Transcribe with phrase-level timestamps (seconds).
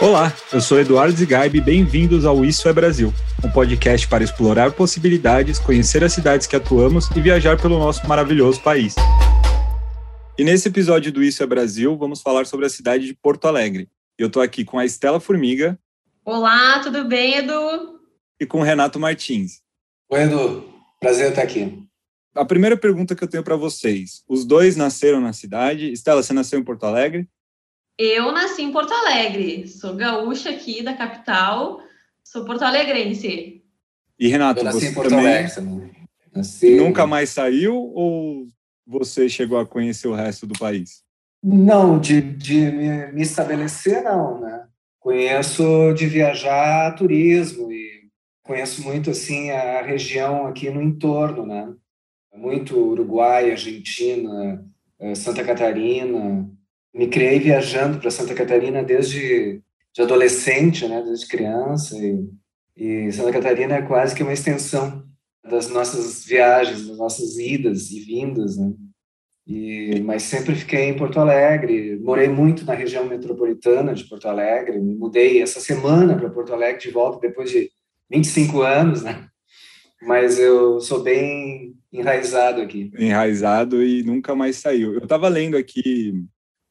[0.00, 4.72] Olá, eu sou Eduardo Zigaib e bem-vindos ao Isso é Brasil, um podcast para explorar
[4.72, 8.94] possibilidades, conhecer as cidades que atuamos e viajar pelo nosso maravilhoso país.
[10.36, 13.88] E nesse episódio do Isso é Brasil, vamos falar sobre a cidade de Porto Alegre.
[14.18, 15.78] Eu estou aqui com a Estela Formiga.
[16.24, 18.00] Olá, tudo bem, Edu?
[18.40, 19.62] E com o Renato Martins.
[20.10, 20.68] Oi, Edu.
[21.00, 21.82] Prazer estar aqui.
[22.34, 25.92] A primeira pergunta que eu tenho para vocês: os dois nasceram na cidade?
[25.92, 27.28] Estela, você nasceu em Porto Alegre?
[27.98, 31.80] Eu nasci em Porto Alegre, sou gaúcha aqui da capital,
[32.24, 33.62] sou porto-alegrense.
[34.18, 35.90] E Renato, eu nasci você em Porto também Alegre também.
[36.34, 36.76] Nasci...
[36.76, 38.46] nunca mais saiu ou
[38.84, 41.04] você chegou a conhecer o resto do país?
[41.42, 44.66] Não, de, de me, me estabelecer não, né?
[44.98, 48.08] Conheço de viajar turismo e
[48.42, 51.72] conheço muito assim a região aqui no entorno, né?
[52.34, 54.64] Muito Uruguai, Argentina,
[54.98, 56.50] eh, Santa Catarina,
[56.94, 59.60] me criei viajando para Santa Catarina desde
[59.92, 62.28] de adolescente, né, desde criança e,
[62.76, 65.04] e Santa Catarina é quase que uma extensão
[65.48, 68.72] das nossas viagens, das nossas idas e vindas, né?
[69.46, 74.80] E, mas sempre fiquei em Porto Alegre, morei muito na região metropolitana de Porto Alegre,
[74.80, 77.70] me mudei essa semana para Porto Alegre de volta depois de
[78.10, 79.28] 25 anos, né?
[80.02, 82.90] Mas eu sou bem enraizado aqui.
[82.98, 84.94] Enraizado e nunca mais saiu.
[84.94, 86.24] Eu estava lendo aqui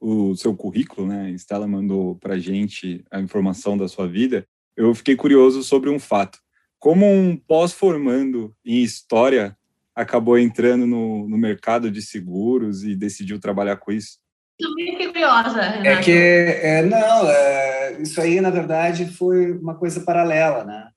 [0.04, 1.32] o seu currículo, né?
[1.32, 4.46] Estela mandou para gente a informação da sua vida.
[4.76, 6.40] Eu fiquei curioso sobre um fato.
[6.78, 9.58] Como um pós-formando em história
[9.96, 14.18] acabou entrando no, no, mercado de seguros e decidiu trabalhar com isso?
[14.60, 15.88] Também fiquei curiosa, Renato.
[15.88, 20.90] É que, é, não, é, isso aí, na verdade, foi uma coisa paralela, né?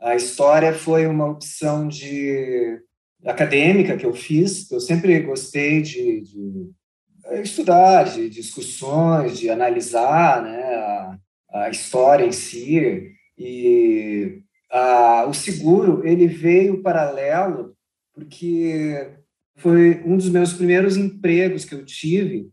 [0.00, 2.78] A história foi uma opção de
[3.24, 4.70] acadêmica que eu fiz.
[4.70, 6.70] Eu sempre gostei de, de
[7.32, 11.18] estudar, de discussões, de analisar né, a,
[11.52, 13.12] a história em si.
[13.38, 17.74] E a, o seguro ele veio paralelo
[18.14, 19.12] porque
[19.56, 22.50] foi um dos meus primeiros empregos que eu tive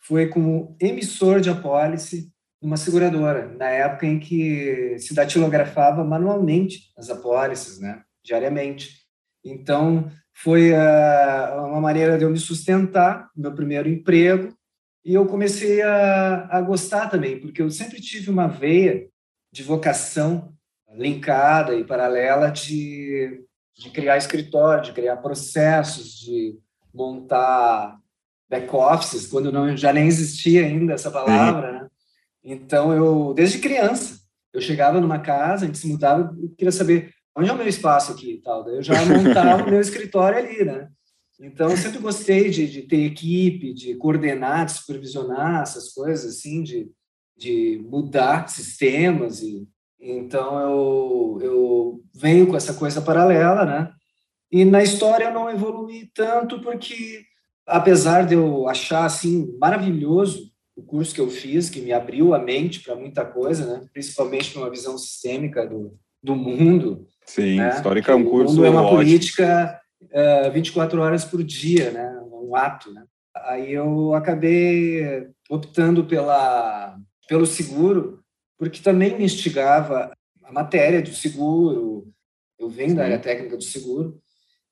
[0.00, 7.10] foi como emissor de apólice numa seguradora, na época em que se datilografava manualmente as
[7.10, 8.90] apólices, né, diariamente.
[9.44, 14.54] Então, foi uh, uma maneira de eu me sustentar, meu primeiro emprego,
[15.04, 19.06] e eu comecei a, a gostar também, porque eu sempre tive uma veia
[19.52, 20.52] de vocação
[20.96, 23.44] linkada e paralela de,
[23.76, 26.58] de criar escritório, de criar processos, de
[26.92, 27.98] montar
[28.48, 31.88] back-offices, quando não, já nem existia ainda essa palavra, né?
[32.42, 34.20] Então, eu, desde criança,
[34.52, 37.66] eu chegava numa casa, a gente se mudava, eu queria saber onde é o meu
[37.66, 38.64] espaço aqui e tal.
[38.64, 40.88] Daí eu já montava o meu escritório ali, né?
[41.40, 46.62] Então, eu sempre gostei de, de ter equipe, de coordenar, de supervisionar essas coisas, assim,
[46.62, 46.88] de,
[47.36, 49.42] de mudar sistemas.
[49.42, 49.66] E,
[50.00, 53.92] então, eu, eu venho com essa coisa paralela, né?
[54.50, 57.22] E na história eu não evolui tanto porque,
[57.66, 62.38] apesar de eu achar, assim, maravilhoso o curso que eu fiz, que me abriu a
[62.38, 63.86] mente para muita coisa, né?
[63.92, 67.70] Principalmente uma visão sistêmica do, do mundo, Sim, né?
[67.70, 68.54] histórica é um curso.
[68.54, 68.98] O mundo é uma ótimo.
[68.98, 72.20] política uh, 24 horas por dia, né?
[72.32, 73.04] Um ato, né?
[73.34, 76.96] Aí eu acabei optando pela,
[77.28, 78.20] pelo seguro,
[78.58, 80.12] porque também me instigava
[80.42, 82.08] a matéria do seguro.
[82.58, 82.96] Eu venho Sim.
[82.96, 84.20] da área técnica do seguro,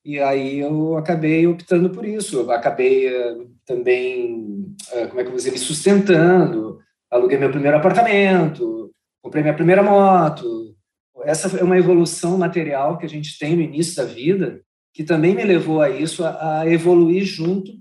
[0.04, 2.40] e aí eu acabei optando por isso.
[2.40, 6.78] Eu acabei uh, também, uh, como é que eu vou dizer, me sustentando.
[7.10, 8.90] Aluguei meu primeiro apartamento,
[9.20, 10.71] comprei minha primeira moto,
[11.24, 14.60] essa é uma evolução material que a gente tem no início da vida,
[14.92, 17.72] que também me levou a isso, a, a evoluir junto,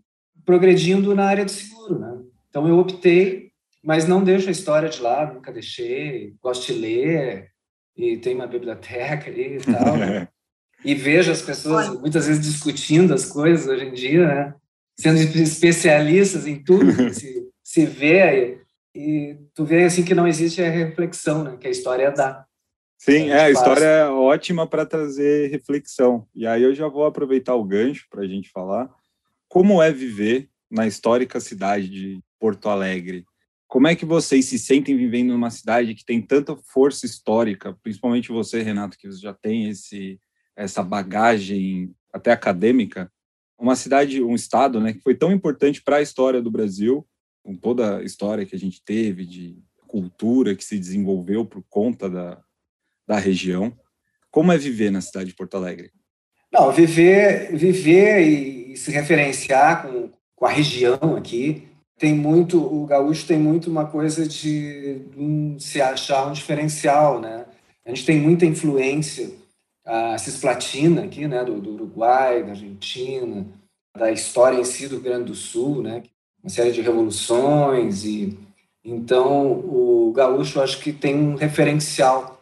[0.45, 1.99] progredindo na área de seguro.
[1.99, 2.21] Né?
[2.49, 3.51] Então, eu optei,
[3.83, 7.49] mas não deixo a história de lado, nunca deixei, gosto de ler,
[7.97, 9.97] e tem uma biblioteca ali e tal.
[9.97, 10.27] Né?
[10.83, 14.55] e vejo as pessoas muitas vezes discutindo as coisas hoje em dia, né?
[14.97, 18.59] sendo especialistas em tudo, se, se vê,
[18.95, 21.57] e tu vê assim que não existe a reflexão né?
[21.59, 22.45] que a história dá.
[23.03, 26.27] Sim, é, a história é ótima para trazer reflexão.
[26.35, 28.93] E aí eu já vou aproveitar o gancho para a gente falar
[29.49, 33.25] como é viver na histórica cidade de Porto Alegre.
[33.67, 38.31] Como é que vocês se sentem vivendo numa cidade que tem tanta força histórica, principalmente
[38.31, 40.19] você, Renato, que já tem esse
[40.55, 43.11] essa bagagem até acadêmica,
[43.57, 47.07] uma cidade, um estado, né, que foi tão importante para a história do Brasil,
[47.41, 49.57] com toda a história que a gente teve de
[49.87, 52.43] cultura que se desenvolveu por conta da,
[53.11, 53.73] da região.
[54.31, 55.91] Como é viver na cidade de Porto Alegre?
[56.49, 61.67] Não, viver, viver e, se referenciar com, com a região aqui
[61.99, 67.45] tem muito, o gaúcho tem muito uma coisa de um, se achar um diferencial, né?
[67.85, 69.29] A gente tem muita influência,
[69.85, 73.45] a cisplatina aqui, né, do, do Uruguai, da Argentina,
[73.95, 76.01] da história em si do Rio Grande do Sul, né?
[76.41, 78.39] Uma série de revoluções e
[78.83, 82.40] então o gaúcho acho que tem um referencial,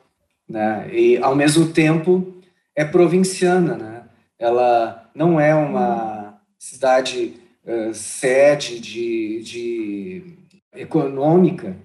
[0.49, 0.89] né?
[0.91, 2.41] E ao mesmo tempo
[2.75, 4.03] é provinciana, né?
[4.37, 7.35] Ela não é uma cidade
[7.65, 10.37] uh, sede de, de
[10.73, 11.75] econômica,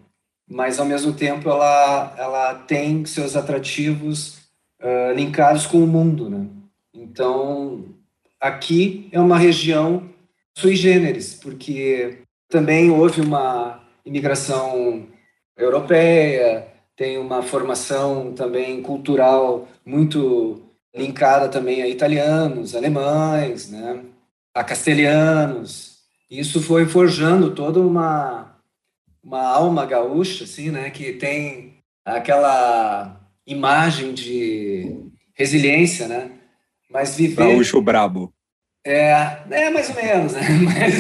[0.49, 4.39] mas ao mesmo tempo ela ela tem seus atrativos
[4.81, 6.47] uh, linkados com o mundo, né?
[6.95, 7.85] Então
[8.41, 10.09] aqui é uma região
[10.57, 12.19] sui generis, porque
[12.49, 15.09] também houve uma imigração
[15.57, 20.63] europeia, tem uma formação também cultural muito
[20.95, 24.01] linkada também a italianos, alemães, né,
[24.55, 25.99] a castelhanos.
[26.31, 28.53] Isso foi forjando toda uma
[29.23, 35.01] uma alma gaúcha, assim, né, que tem aquela imagem de
[35.35, 36.31] resiliência, né?
[36.91, 38.33] Mas viver gaúcho brabo.
[38.87, 40.43] É, é mais ou menos, né?
[40.63, 40.95] Mas,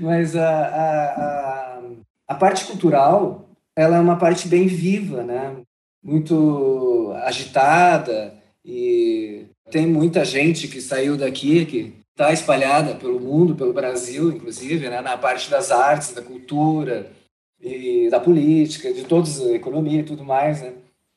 [0.00, 1.82] mas a, a, a,
[2.28, 3.45] a parte cultural,
[3.76, 5.56] ela é uma parte bem viva, né?
[6.02, 8.34] Muito agitada
[8.64, 14.88] e tem muita gente que saiu daqui, que está espalhada pelo mundo, pelo Brasil, inclusive,
[14.88, 15.02] né?
[15.02, 17.12] na parte das artes, da cultura
[17.60, 20.72] e da política, de todos, economia e tudo mais, né?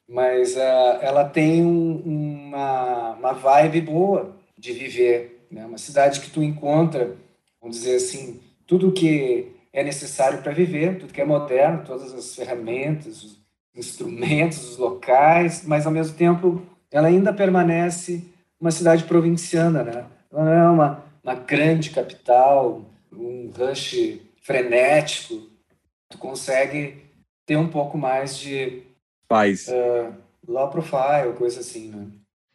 [0.09, 5.65] Mas uh, ela tem um, uma, uma vibe boa de viver, né?
[5.65, 7.15] Uma cidade que tu encontra,
[7.61, 12.35] vamos dizer assim, tudo que é necessário para viver, tudo que é moderno, todas as
[12.35, 13.39] ferramentas, os
[13.75, 16.61] instrumentos, os locais, mas ao mesmo tempo
[16.91, 18.23] ela ainda permanece
[18.59, 20.05] uma cidade provinciana, né?
[20.31, 25.47] Ela não é uma, uma grande capital, um rush frenético.
[26.09, 27.03] Tu consegue
[27.45, 28.83] ter um pouco mais de
[29.27, 30.13] paz, uh,
[30.47, 32.07] low profile, coisa assim, né?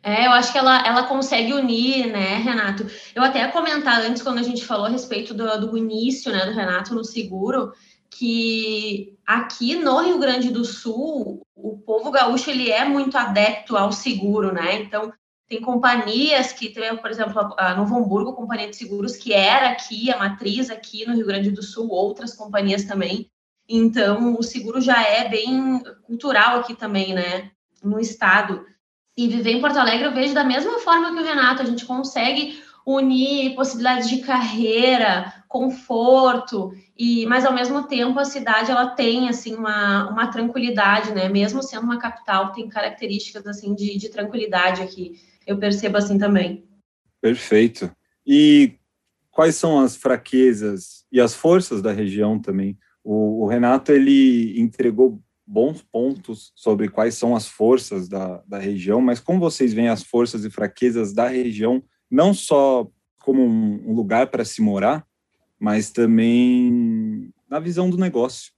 [0.04, 2.86] É, eu acho que ela, ela consegue unir, né, Renato?
[3.14, 6.44] Eu até ia comentar antes, quando a gente falou a respeito do, do início, né,
[6.44, 7.72] do Renato no seguro,
[8.10, 13.90] que aqui no Rio Grande do Sul, o povo gaúcho, ele é muito adepto ao
[13.92, 14.82] seguro, né?
[14.82, 15.10] Então,
[15.48, 20.12] tem companhias que tem, por exemplo, a Novo Hamburgo, companhia de seguros, que era aqui,
[20.12, 23.30] a matriz aqui no Rio Grande do Sul, outras companhias também.
[23.66, 27.50] Então, o seguro já é bem cultural aqui também, né,
[27.82, 28.66] no estado.
[29.16, 31.84] E viver em Porto Alegre eu vejo da mesma forma que o Renato, a gente
[31.84, 39.28] consegue unir possibilidades de carreira, conforto e mas ao mesmo tempo a cidade ela tem
[39.28, 41.28] assim uma, uma tranquilidade, né?
[41.28, 45.12] Mesmo sendo uma capital, tem características assim de, de tranquilidade aqui.
[45.46, 46.64] Eu percebo assim também.
[47.20, 47.90] Perfeito.
[48.26, 48.74] E
[49.30, 52.76] quais são as fraquezas e as forças da região também?
[53.02, 59.00] O, o Renato ele entregou bons pontos sobre quais são as forças da, da região,
[59.00, 62.88] mas como vocês veem as forças e fraquezas da região, não só
[63.20, 65.06] como um, um lugar para se morar,
[65.58, 68.52] mas também na visão do negócio.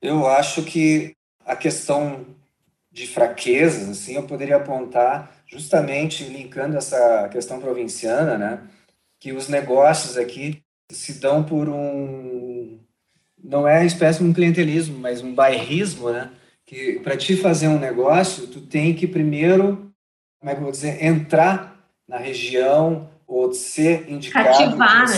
[0.00, 1.14] Eu acho que
[1.44, 2.26] a questão
[2.90, 8.62] de fraquezas, assim, eu poderia apontar justamente linkando essa questão provinciana, né,
[9.20, 12.35] que os negócios aqui se dão por um
[13.42, 16.30] não é espécie de um clientelismo, mas um bairrismo, né?
[16.64, 19.92] Que para te fazer um negócio, tu tem que primeiro,
[20.40, 21.76] como é que eu vou dizer, entrar
[22.08, 24.46] na região ou ser indicado.
[24.46, 25.16] Cativar, né?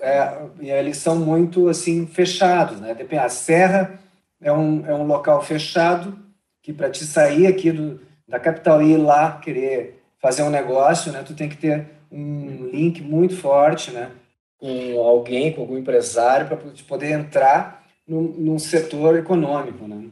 [0.00, 2.96] É, e eles são muito assim fechados, né?
[3.20, 3.98] A serra
[4.40, 6.16] é um, é um local fechado
[6.62, 11.10] que para te sair aqui do, da capital e ir lá querer fazer um negócio,
[11.12, 11.22] né?
[11.22, 14.10] Tu tem que ter um link muito forte, né?
[14.58, 19.86] Com alguém, com algum empresário, para poder entrar num, num setor econômico.
[19.86, 20.08] Né?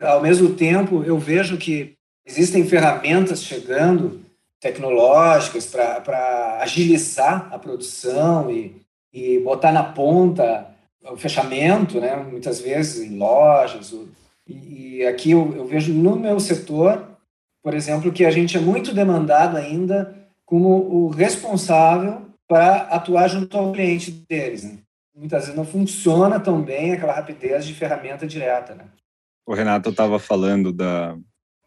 [0.00, 4.20] Ao mesmo tempo, eu vejo que existem ferramentas chegando,
[4.60, 8.76] tecnológicas, para agilizar a produção e,
[9.12, 10.68] e botar na ponta
[11.10, 12.16] o fechamento, né?
[12.16, 13.94] muitas vezes em lojas.
[14.46, 17.08] E, e aqui eu, eu vejo no meu setor,
[17.62, 20.14] por exemplo, que a gente é muito demandado ainda
[20.44, 24.64] como o responsável para atuar junto ao cliente deles.
[24.64, 24.78] Né?
[25.14, 28.74] Muitas vezes não funciona tão bem aquela rapidez de ferramenta direta.
[28.74, 28.86] Né?
[29.46, 31.16] O Renato estava falando da,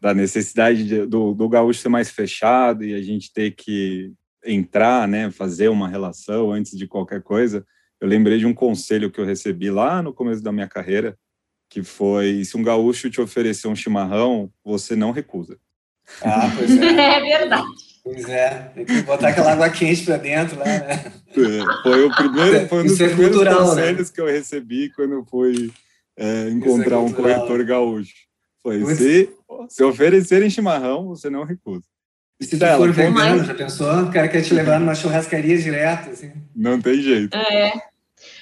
[0.00, 4.12] da necessidade de, do, do gaúcho ser mais fechado e a gente ter que
[4.44, 7.64] entrar, né, fazer uma relação antes de qualquer coisa.
[8.00, 11.16] Eu lembrei de um conselho que eu recebi lá no começo da minha carreira,
[11.70, 15.56] que foi: se um gaúcho te oferecer um chimarrão, você não recusa.
[16.20, 16.84] Ah, pois é.
[16.84, 17.91] é verdade.
[18.04, 21.12] Pois é, tem que botar aquela água quente para dentro lá, né?
[21.28, 23.68] É, foi o primeiro, foi um dos é primeiros cultural, né?
[23.68, 24.14] conselhos né?
[24.14, 25.72] que eu recebi quando eu fui
[26.16, 28.14] é, encontrar é um corretor gaúcho.
[28.62, 29.30] Foi, se,
[29.68, 31.84] se oferecerem chimarrão, você não recusa.
[32.40, 34.02] E se tu for vegano, já pensou?
[34.02, 36.32] O cara quer te levar numa churrascaria direto, assim.
[36.54, 37.36] Não tem jeito.
[37.36, 37.72] É.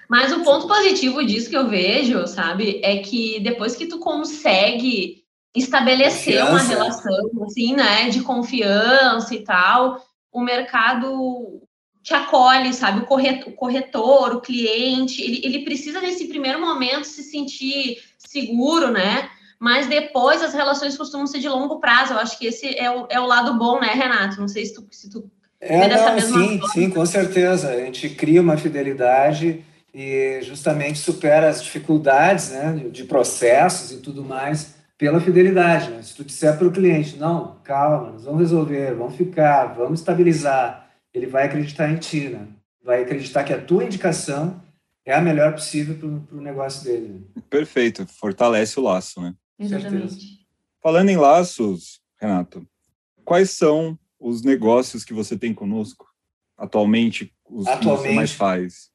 [0.09, 5.20] Mas o ponto positivo disso que eu vejo, sabe, é que depois que tu consegue
[5.55, 10.01] estabelecer uma relação, assim, né, de confiança e tal,
[10.33, 11.61] o mercado
[12.03, 13.01] te acolhe, sabe?
[13.01, 18.91] O corretor, o, corretor, o cliente, ele, ele precisa nesse primeiro momento se sentir seguro,
[18.91, 19.29] né?
[19.59, 22.15] Mas depois as relações costumam ser de longo prazo.
[22.15, 24.41] Eu acho que esse é o, é o lado bom, né, Renato?
[24.41, 25.31] Não sei se tu, se tu
[25.61, 26.73] é, não, sim, forma.
[26.73, 27.71] sim, com certeza.
[27.71, 34.25] A gente cria uma fidelidade e justamente supera as dificuldades né, de processos e tudo
[34.25, 35.91] mais pela fidelidade.
[35.91, 36.03] Né?
[36.03, 40.91] Se tu disser para o cliente, não, calma, nós vamos resolver, vamos ficar, vamos estabilizar,
[41.15, 42.47] ele vai acreditar em ti, né?
[42.85, 44.63] vai acreditar que a tua indicação
[45.07, 47.09] é a melhor possível para o negócio dele.
[47.35, 47.43] Né?
[47.49, 49.35] Perfeito, fortalece o laço, né?
[49.59, 50.47] Exatamente.
[50.83, 52.67] Falando em laços, Renato,
[53.25, 56.07] quais são os negócios que você tem conosco
[56.59, 58.91] atualmente, os atualmente, que você mais faz?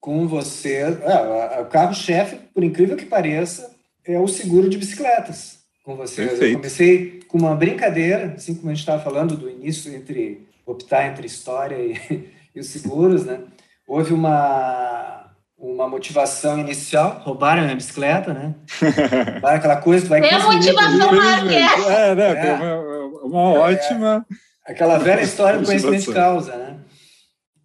[0.00, 3.73] Com você, é, o carro-chefe, por incrível que pareça,
[4.06, 5.58] é o seguro de bicicletas.
[5.84, 6.44] Com você, Perfeito.
[6.44, 11.06] eu comecei com uma brincadeira, assim como a gente estava falando do início entre optar
[11.06, 13.40] entre história e, e os seguros, né?
[13.86, 15.14] Houve uma
[15.56, 18.54] uma motivação inicial, roubaram a minha bicicleta, né?
[19.32, 20.20] Roubaram aquela coisa, tu vai...
[20.20, 21.88] Tem a motivação marquete.
[21.88, 22.48] É, né?
[22.48, 22.54] É.
[22.54, 24.26] Uma, uma é, ótima...
[24.66, 26.76] Aquela velha história do conhecimento de causa, né?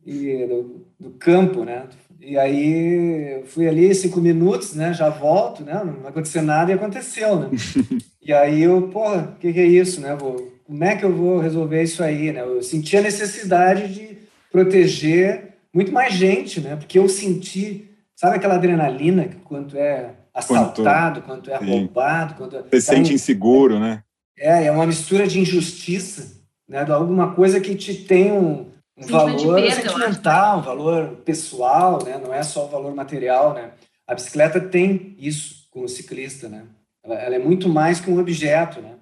[0.05, 1.87] E do, do, campo, né?
[2.19, 4.93] E aí eu fui ali cinco minutos, né?
[4.93, 5.81] Já volto, né?
[5.83, 7.49] Não vai acontecer nada e aconteceu, né?
[8.21, 10.15] e aí eu, porra, o que, que é isso, né?
[10.15, 12.41] Vou, como é que eu vou resolver isso aí, né?
[12.41, 14.17] Eu senti a necessidade de
[14.51, 16.75] proteger muito mais gente, né?
[16.75, 22.57] Porque eu senti Sabe aquela adrenalina que quanto é assaltado, quanto, quanto é roubado, quanto
[22.57, 24.03] é você sente inseguro, né?
[24.37, 26.35] É, é uma mistura de injustiça,
[26.67, 26.83] né?
[26.83, 28.65] De alguma coisa que te tem um,
[28.99, 32.17] um valor perda, sentimental, um valor pessoal, né?
[32.17, 33.71] Não é só o valor material, né?
[34.07, 36.65] A bicicleta tem isso com o ciclista, né?
[37.03, 38.97] Ela, ela é muito mais que um objeto, né?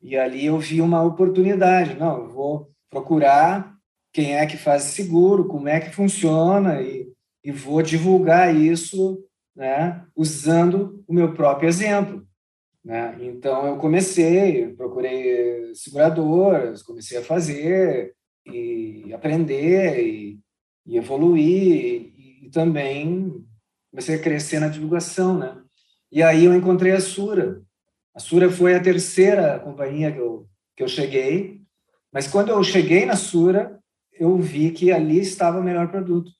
[0.00, 1.94] E ali eu vi uma oportunidade.
[1.94, 3.74] Não, eu vou procurar
[4.12, 7.12] quem é que faz seguro, como é que funciona e
[7.44, 9.22] e vou divulgar isso
[9.54, 12.24] né, usando o meu próprio exemplo.
[12.84, 13.16] Né?
[13.20, 18.14] Então, eu comecei, procurei seguradoras, comecei a fazer
[18.46, 20.40] e aprender e,
[20.86, 23.44] e evoluir e, e, também
[23.90, 25.38] comecei a crescer na divulgação.
[25.38, 25.62] Né?
[26.10, 27.62] E aí eu encontrei a Sura.
[28.14, 31.62] A Sura foi a terceira companhia que eu, que eu cheguei,
[32.12, 33.80] mas quando eu cheguei na Sura,
[34.12, 36.30] eu vi que ali estava o melhor produto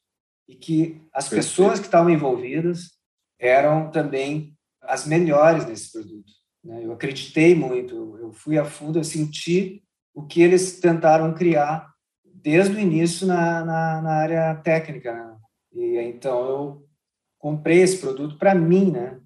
[0.46, 1.48] e que as Perfeito.
[1.48, 2.90] pessoas que estavam envolvidas
[3.38, 6.30] eram também as melhores nesse produto.
[6.62, 6.84] Né?
[6.84, 9.82] Eu acreditei muito, eu fui a fundo, eu senti
[10.14, 11.91] o que eles tentaram criar
[12.42, 15.12] desde o início na, na, na área técnica.
[15.12, 15.36] Né?
[15.74, 16.86] E então eu
[17.38, 19.18] comprei esse produto para mim, né?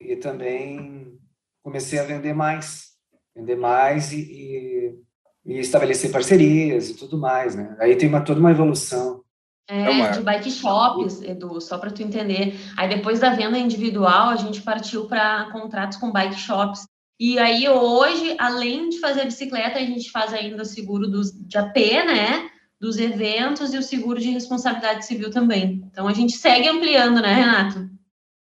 [0.00, 1.18] E também
[1.62, 2.90] comecei a vender mais,
[3.34, 4.98] vender mais e, e,
[5.46, 7.74] e estabelecer parcerias e tudo mais, né?
[7.80, 9.22] Aí tem uma toda uma evolução.
[9.68, 12.54] É, é de bike shops, Edu, só para tu entender.
[12.76, 16.86] Aí depois da venda individual, a gente partiu para contratos com bike shops.
[17.18, 21.56] E aí hoje, além de fazer bicicleta, a gente faz ainda o seguro dos, de
[21.56, 22.50] AP, né?
[22.84, 25.82] Dos eventos e o seguro de responsabilidade civil também.
[25.90, 27.88] Então a gente segue ampliando, né, Renato?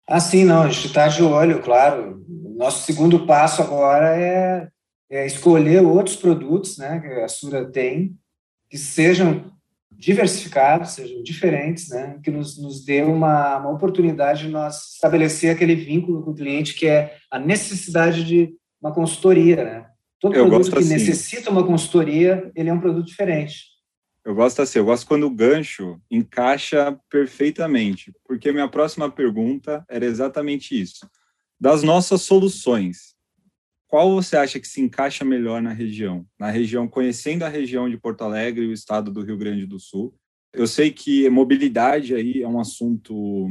[0.07, 2.23] Ah, sim, não, a gente está de olho, claro.
[2.55, 4.67] Nosso segundo passo agora é,
[5.09, 8.15] é escolher outros produtos, né, que a Sura tem,
[8.69, 9.51] que sejam
[9.91, 15.73] diversificados, sejam diferentes, né, que nos, nos dê uma, uma oportunidade de nós estabelecer aquele
[15.73, 19.85] vínculo com o cliente que é a necessidade de uma consultoria, né?
[20.19, 20.93] Todo eu produto que assim.
[20.93, 23.76] necessita uma consultoria, ele é um produto diferente.
[24.27, 30.05] Eu gosto assim, eu gosto quando o gancho encaixa perfeitamente, porque minha próxima pergunta era
[30.05, 31.09] exatamente isso.
[31.57, 33.15] Das nossas soluções,
[33.87, 36.25] qual você acha que se encaixa melhor na região?
[36.37, 39.79] Na região, conhecendo a região de Porto Alegre e o estado do Rio Grande do
[39.79, 40.13] Sul.
[40.51, 43.47] Eu sei que mobilidade aí é um assunto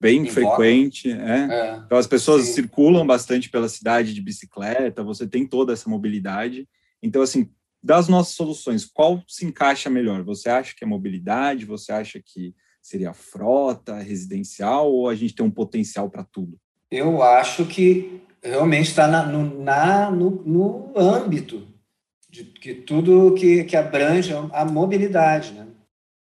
[0.00, 1.48] bem em frequente, é?
[1.50, 1.82] é?
[1.84, 2.52] Então as pessoas sim.
[2.54, 6.66] circulam bastante pela cidade de bicicleta, você tem toda essa mobilidade.
[7.02, 7.50] Então, assim,
[7.84, 10.22] das nossas soluções, qual se encaixa melhor?
[10.22, 11.66] Você acha que é mobilidade?
[11.66, 16.58] Você acha que seria frota, residencial, ou a gente tem um potencial para tudo?
[16.90, 21.68] Eu acho que realmente está na, no, na, no, no âmbito
[22.30, 25.66] de que tudo que, que abrange a mobilidade, né?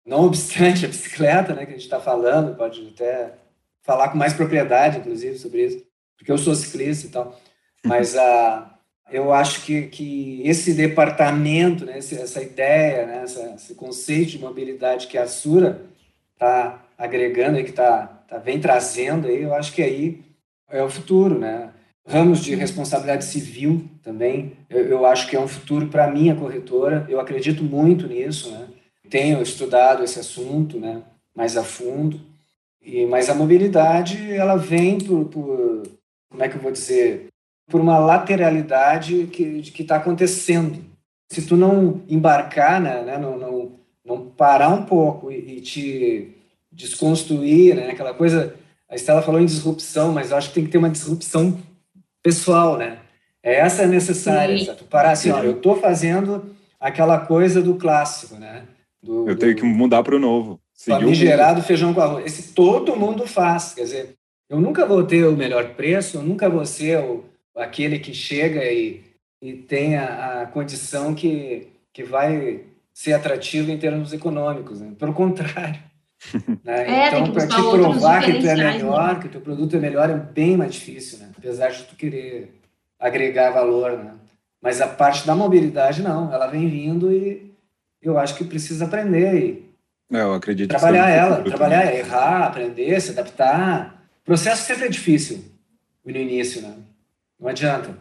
[0.05, 3.35] Não obstante a bicicleta, né, que a gente está falando, pode até
[3.81, 5.85] falar com mais propriedade, inclusive, sobre isso,
[6.17, 7.39] porque eu sou ciclista e tal,
[7.85, 8.72] mas a
[9.13, 15.05] eu acho que, que esse departamento, né, essa ideia, né, essa, esse conceito de mobilidade
[15.05, 15.85] que a Sura
[16.33, 20.23] está agregando e que está tá, vem trazendo aí, eu acho que aí
[20.67, 21.69] é o futuro, né?
[22.05, 26.35] Ramos de responsabilidade civil também, eu, eu acho que é um futuro para a minha
[26.35, 28.67] corretora, eu acredito muito nisso, né?
[29.11, 31.03] Tenho estudado esse assunto, né,
[31.35, 32.19] mais a fundo,
[32.81, 35.83] e, mas a mobilidade, ela vem por, por
[36.31, 37.27] como é que eu vou dizer,
[37.69, 40.83] por uma lateralidade que está acontecendo.
[41.29, 43.71] Se tu não embarcar, né, né, não, não,
[44.05, 46.37] não parar um pouco e, e te
[46.71, 48.55] desconstruir, né, aquela coisa,
[48.89, 51.57] a Estela falou em disrupção, mas eu acho que tem que ter uma disrupção
[52.21, 52.99] pessoal, né?
[53.41, 58.35] É essa é necessária, tu parar assim, ó, eu estou fazendo aquela coisa do clássico,
[58.35, 58.63] né?
[59.01, 60.61] Do, eu tenho que mudar para o novo.
[60.73, 62.25] Famigerado feijão com arroz.
[62.25, 64.15] Esse todo mundo faz, quer dizer,
[64.49, 68.63] eu nunca vou ter o melhor preço, eu nunca vou ser o, aquele que chega
[68.63, 69.03] e,
[69.41, 74.81] e tem a, a condição que, que vai ser atrativo em termos econômicos.
[74.81, 74.93] Né?
[74.97, 75.79] Pelo contrário.
[76.63, 76.87] Né?
[76.87, 79.19] É, então, para te provar que tu é melhor, né?
[79.19, 81.29] que o teu produto é melhor, é bem mais difícil, né?
[81.37, 82.61] apesar de tu querer
[82.97, 83.97] agregar valor.
[83.97, 84.13] Né?
[84.61, 86.33] Mas a parte da mobilidade, não.
[86.33, 87.51] Ela vem vindo e
[88.01, 89.73] eu acho que precisa aprender e
[90.13, 94.05] é, eu acredito trabalhar ela, trabalhar, errar, aprender, se adaptar.
[94.21, 95.43] O processo sempre é difícil
[96.05, 96.75] no início, né?
[97.39, 97.97] Não adianta.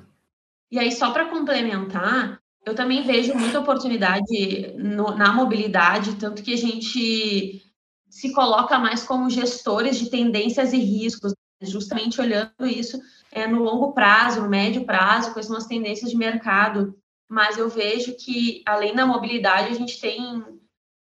[0.70, 6.54] E aí, só para complementar, eu também vejo muita oportunidade no, na mobilidade, tanto que
[6.54, 7.62] a gente
[8.08, 13.92] se coloca mais como gestores de tendências e riscos, justamente olhando isso é, no longo
[13.92, 16.94] prazo, no médio prazo, quais são as tendências de mercado.
[17.28, 20.44] Mas eu vejo que, além da mobilidade, a gente tem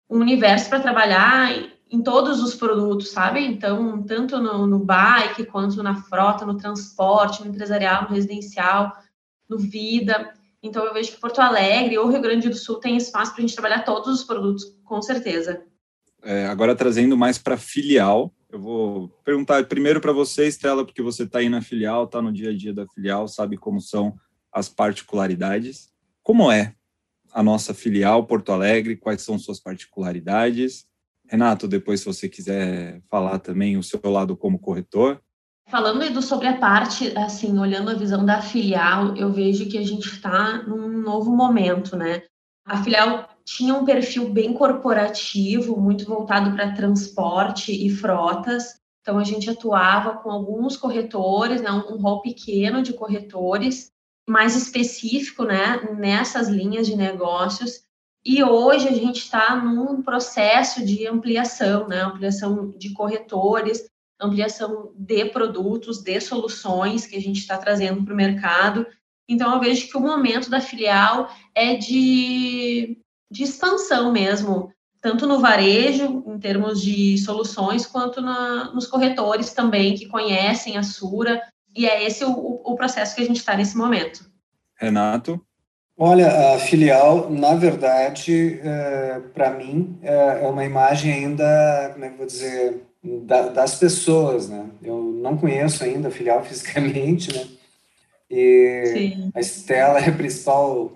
[0.10, 1.52] um universo para trabalhar
[1.92, 3.46] em todos os produtos, sabe?
[3.46, 8.96] Então, tanto no, no bike, quanto na frota, no transporte, no empresarial, no residencial,
[9.50, 10.32] no vida.
[10.64, 13.46] Então, eu vejo que Porto Alegre ou Rio Grande do Sul tem espaço para a
[13.46, 15.66] gente trabalhar todos os produtos, com certeza.
[16.24, 21.24] É, agora, trazendo mais para filial, eu vou perguntar primeiro para você, Estela, porque você
[21.24, 24.16] está aí na filial, está no dia a dia da filial, sabe como são
[24.52, 25.92] as particularidades.
[26.24, 26.74] Como é
[27.34, 28.96] a nossa filial Porto Alegre?
[28.96, 30.86] Quais são suas particularidades?
[31.32, 35.22] Renato, depois, se você quiser falar também o seu lado como corretor.
[35.70, 40.10] Falando sobre a parte, assim, olhando a visão da filial, eu vejo que a gente
[40.10, 42.24] está num novo momento, né?
[42.66, 48.82] A filial tinha um perfil bem corporativo, muito voltado para transporte e frotas.
[49.00, 53.90] Então, a gente atuava com alguns corretores, né, um rol pequeno de corretores,
[54.28, 57.86] mais específico né, nessas linhas de negócios.
[58.24, 62.02] E hoje a gente está num processo de ampliação, né?
[62.02, 63.86] ampliação de corretores,
[64.20, 68.86] ampliação de produtos, de soluções que a gente está trazendo para o mercado.
[69.28, 73.00] Então, eu vejo que o momento da filial é de,
[73.32, 79.96] de expansão mesmo, tanto no varejo, em termos de soluções, quanto na, nos corretores também,
[79.96, 81.42] que conhecem a Sura.
[81.76, 84.30] E é esse o, o processo que a gente está nesse momento.
[84.78, 85.44] Renato?
[86.04, 92.08] Olha, a filial, na verdade, é, para mim, é, é, uma imagem ainda, como é
[92.08, 94.68] que eu vou dizer, da, das pessoas, né?
[94.82, 97.48] Eu não conheço ainda a filial fisicamente, né?
[98.32, 99.32] E Sim.
[99.36, 100.92] a Estela é a principal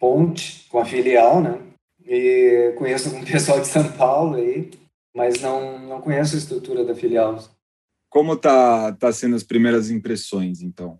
[0.00, 1.56] ponte com a filial, né?
[2.04, 4.68] E conheço algum pessoal de São Paulo aí,
[5.14, 7.38] mas não, não conheço a estrutura da filial.
[8.08, 10.98] Como tá, tá sendo as primeiras impressões, então?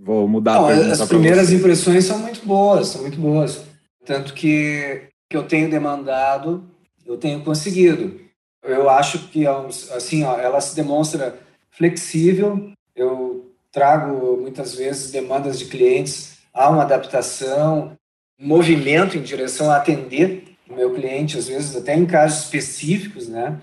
[0.00, 3.62] Vou mudar Não, a As primeiras impressões são muito boas, são muito boas.
[4.04, 6.64] Tanto que que eu tenho demandado,
[7.04, 8.18] eu tenho conseguido.
[8.62, 11.38] Eu acho que assim, ó, ela se demonstra
[11.70, 12.72] flexível.
[12.96, 17.92] Eu trago muitas vezes demandas de clientes a uma adaptação,
[18.40, 23.60] movimento em direção a atender o meu cliente, às vezes até em casos específicos, né?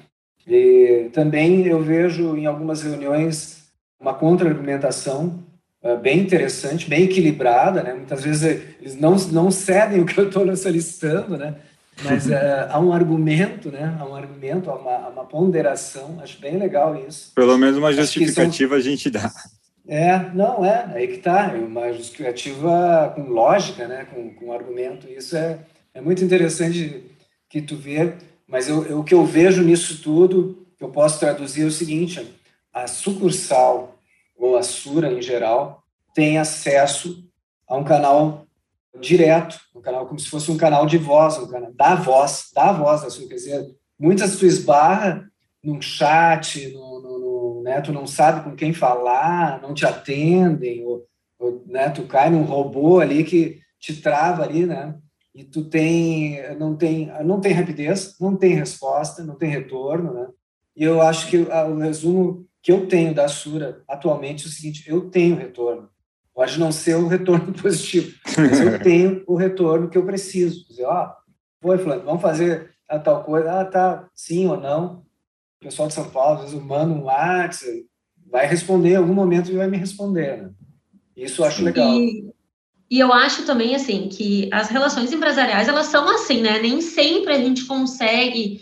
[0.47, 3.65] E também eu vejo em algumas reuniões
[3.99, 5.43] uma contra-argumentação
[5.93, 7.93] bem interessante, bem equilibrada, né?
[7.93, 8.43] Muitas vezes
[8.81, 11.55] eles não, não cedem o que eu estou solicitando, né?
[12.03, 13.95] Mas é, há um argumento, né?
[13.99, 16.17] Há um argumento, há uma, uma, ponderação.
[16.23, 17.31] Acho bem legal isso.
[17.35, 18.77] Pelo menos uma justificativa são...
[18.77, 19.31] a gente dá.
[19.87, 24.07] É, não é, aí que tá, é uma justificativa com lógica, né?
[24.11, 25.07] Com, com argumento.
[25.07, 25.59] Isso é,
[25.93, 27.03] é muito interessante
[27.47, 28.13] que tu vê.
[28.47, 32.25] Mas eu, eu, o que eu vejo nisso tudo, eu posso traduzir é o seguinte:
[32.73, 33.94] a sucursal
[34.37, 37.23] ou a Sura em geral, tem acesso
[37.67, 38.45] a um canal
[38.99, 42.71] direto, um canal como se fosse um canal de voz, um canal da voz, da
[42.71, 45.29] voz da sua, quer dizer, muitas tu esbarra
[45.63, 50.85] num chat, no, no, no, né, tu não sabe com quem falar, não te atendem,
[50.85, 51.05] ou,
[51.39, 54.95] ou, né, tu cai num robô ali que te trava ali, né,
[55.33, 60.27] e tu tem, não tem, não tem rapidez, não tem resposta, não tem retorno, né,
[60.75, 64.83] e eu acho que o resumo que eu tenho da Sura atualmente é o seguinte,
[64.87, 65.87] eu tenho retorno,
[66.33, 70.67] Pode não ser o retorno positivo, mas eu tenho o retorno que eu preciso.
[70.67, 71.13] Dizer, ó, oh,
[71.61, 73.61] foi, Fulano, vamos fazer a tal coisa.
[73.61, 75.05] Ah, tá, sim ou não.
[75.61, 77.85] O pessoal de São Paulo, às vezes, manda um WhatsApp,
[78.29, 80.41] vai responder em algum momento e vai me responder.
[80.41, 80.49] Né?
[81.15, 81.89] Isso eu acho legal.
[81.93, 82.29] E,
[82.91, 86.59] e eu acho também, assim, que as relações empresariais, elas são assim, né?
[86.59, 88.59] Nem sempre a gente consegue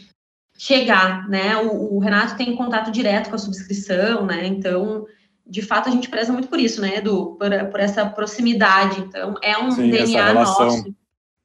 [0.64, 1.58] chegar, né?
[1.58, 4.48] O, o Renato tem contato direto com a subscrição, né?
[4.48, 5.06] Então
[5.46, 7.36] de fato a gente preza muito por isso, né, Edu?
[7.38, 9.02] Por, por essa proximidade.
[9.02, 10.96] Então, é um Sim, DNA nosso.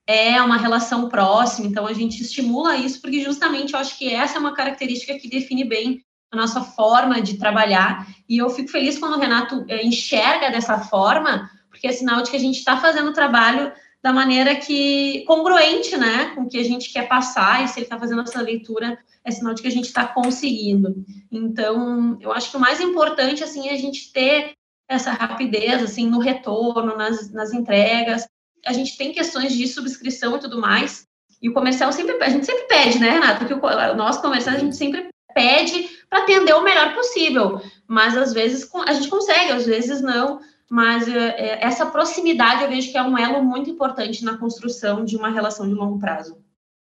[0.07, 4.37] É uma relação próxima, então a gente estimula isso, porque justamente eu acho que essa
[4.37, 8.07] é uma característica que define bem a nossa forma de trabalhar.
[8.29, 12.31] E eu fico feliz quando o Renato é, enxerga dessa forma, porque é sinal de
[12.31, 16.59] que a gente está fazendo o trabalho da maneira que congruente, né, com o que
[16.59, 19.69] a gente quer passar, e se ele está fazendo essa leitura é sinal de que
[19.69, 21.05] a gente está conseguindo.
[21.31, 24.53] Então, eu acho que o mais importante, assim, é a gente ter
[24.89, 28.27] essa rapidez, assim, no retorno, nas, nas entregas.
[28.65, 31.07] A gente tem questões de subscrição e tudo mais,
[31.41, 33.39] e o comercial sempre, a gente sempre pede, né, Renato?
[33.39, 38.33] Porque o, nosso comercial a gente sempre pede para atender o melhor possível, mas às
[38.33, 40.41] vezes a gente consegue, às vezes não.
[40.71, 45.17] Mas é, essa proximidade eu vejo que é um elo muito importante na construção de
[45.17, 46.37] uma relação de longo prazo.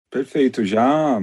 [0.09, 0.65] Perfeito.
[0.65, 1.21] Já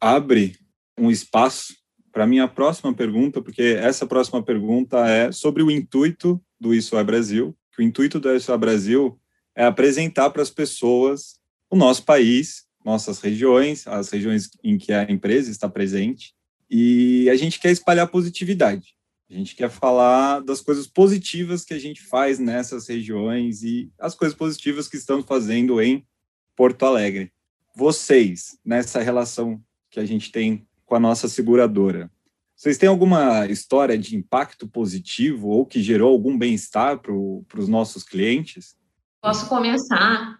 [0.00, 0.56] abre
[0.98, 1.74] um espaço
[2.10, 7.04] para minha próxima pergunta, porque essa próxima pergunta é sobre o intuito do Isso é
[7.04, 7.56] Brasil.
[7.78, 9.18] O intuito do Isso é Brasil
[9.54, 11.38] é apresentar para as pessoas
[11.70, 16.34] o nosso país, nossas regiões, as regiões em que a empresa está presente,
[16.70, 18.95] e a gente quer espalhar positividade.
[19.28, 24.14] A gente quer falar das coisas positivas que a gente faz nessas regiões e as
[24.14, 26.06] coisas positivas que estamos fazendo em
[26.54, 27.32] Porto Alegre.
[27.74, 29.60] Vocês, nessa relação
[29.90, 32.10] que a gente tem com a nossa seguradora.
[32.54, 38.02] Vocês têm alguma história de impacto positivo ou que gerou algum bem-estar para os nossos
[38.02, 38.76] clientes?
[39.20, 40.38] Posso começar?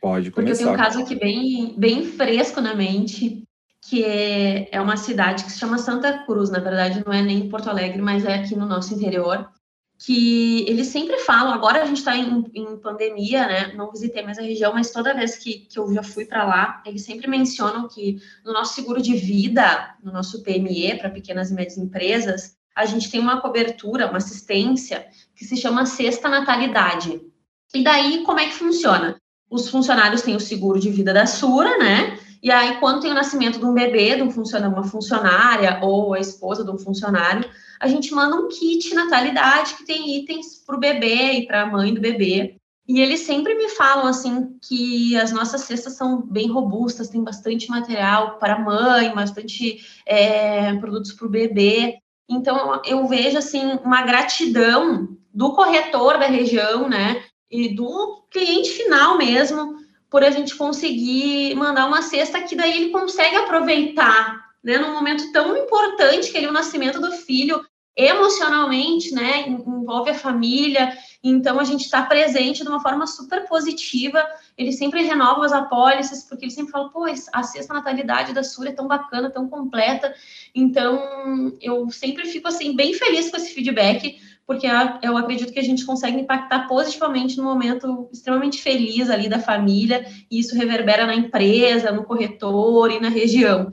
[0.00, 0.32] Pode começar.
[0.32, 3.45] Porque eu tenho um caso aqui bem, bem fresco na mente,
[3.88, 6.50] que é, é uma cidade que se chama Santa Cruz.
[6.50, 9.48] Na verdade, não é nem Porto Alegre, mas é aqui no nosso interior
[9.98, 13.72] que eles sempre falam, agora a gente está em, em, pandemia, né?
[13.74, 16.82] Não visitei mais a região, mas toda vez que, que eu já fui para lá,
[16.84, 21.54] eles sempre mencionam que no nosso seguro de vida, no nosso PME, para pequenas e
[21.54, 27.22] médias empresas, a gente tem uma cobertura, uma assistência que se chama Sexta Natalidade.
[27.74, 29.18] E daí, como é que funciona?
[29.48, 32.18] Os funcionários têm o seguro de vida da Sura, né?
[32.46, 36.14] E aí, quando tem o nascimento de um bebê, de um funcionário, uma funcionária ou
[36.14, 37.44] a esposa de um funcionário,
[37.80, 41.66] a gente manda um kit natalidade que tem itens para o bebê e para a
[41.66, 42.54] mãe do bebê.
[42.86, 47.68] E eles sempre me falam assim que as nossas cestas são bem robustas, tem bastante
[47.68, 51.98] material para a mãe, bastante é, produtos para o bebê.
[52.28, 59.18] Então eu vejo assim uma gratidão do corretor da região, né, e do cliente final
[59.18, 59.74] mesmo,
[60.10, 65.30] por a gente conseguir mandar uma cesta que daí ele consegue aproveitar né, num momento
[65.32, 67.64] tão importante que ele é o nascimento do filho,
[67.96, 70.92] emocionalmente, né, envolve a família,
[71.24, 74.22] então a gente está presente de uma forma super positiva,
[74.58, 78.68] ele sempre renova as apólices, porque ele sempre fala, pô, a sexta natalidade da Sura
[78.68, 80.14] é tão bacana, tão completa,
[80.54, 84.66] então eu sempre fico, assim, bem feliz com esse feedback, porque
[85.02, 90.06] eu acredito que a gente consegue impactar positivamente no momento extremamente feliz ali da família,
[90.30, 93.72] e isso reverbera na empresa, no corretor e na região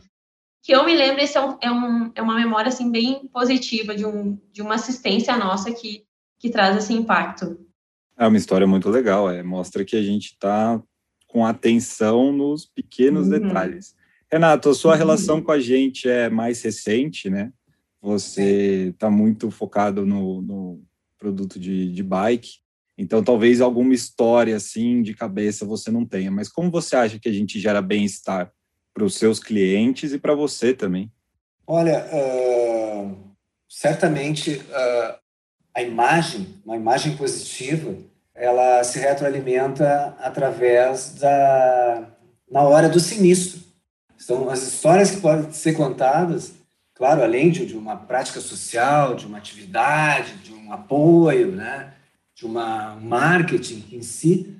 [0.63, 3.93] que eu me lembro, esse é, um, é, um, é uma memória assim bem positiva
[3.93, 6.05] de, um, de uma assistência nossa que,
[6.39, 7.59] que traz esse impacto.
[8.17, 10.81] É uma história muito legal, é, mostra que a gente está
[11.27, 13.31] com atenção nos pequenos uhum.
[13.31, 13.93] detalhes.
[14.31, 14.97] Renato, a sua uhum.
[14.97, 17.51] relação com a gente é mais recente, né?
[18.03, 20.83] Você está muito focado no, no
[21.17, 22.57] produto de, de bike,
[22.97, 26.29] então talvez alguma história assim de cabeça você não tenha.
[26.29, 28.51] Mas como você acha que a gente gera bem-estar
[28.93, 31.09] para os seus clientes e para você também?
[31.65, 33.17] Olha, uh,
[33.69, 35.17] certamente uh,
[35.73, 37.95] a imagem, uma imagem positiva,
[38.35, 42.09] ela se retroalimenta através da
[42.51, 43.61] na hora do sinistro.
[44.17, 46.53] São as histórias que podem ser contadas,
[46.95, 51.93] claro, além de, de uma prática social, de uma atividade, de um apoio, né,
[52.35, 54.55] de uma marketing em si,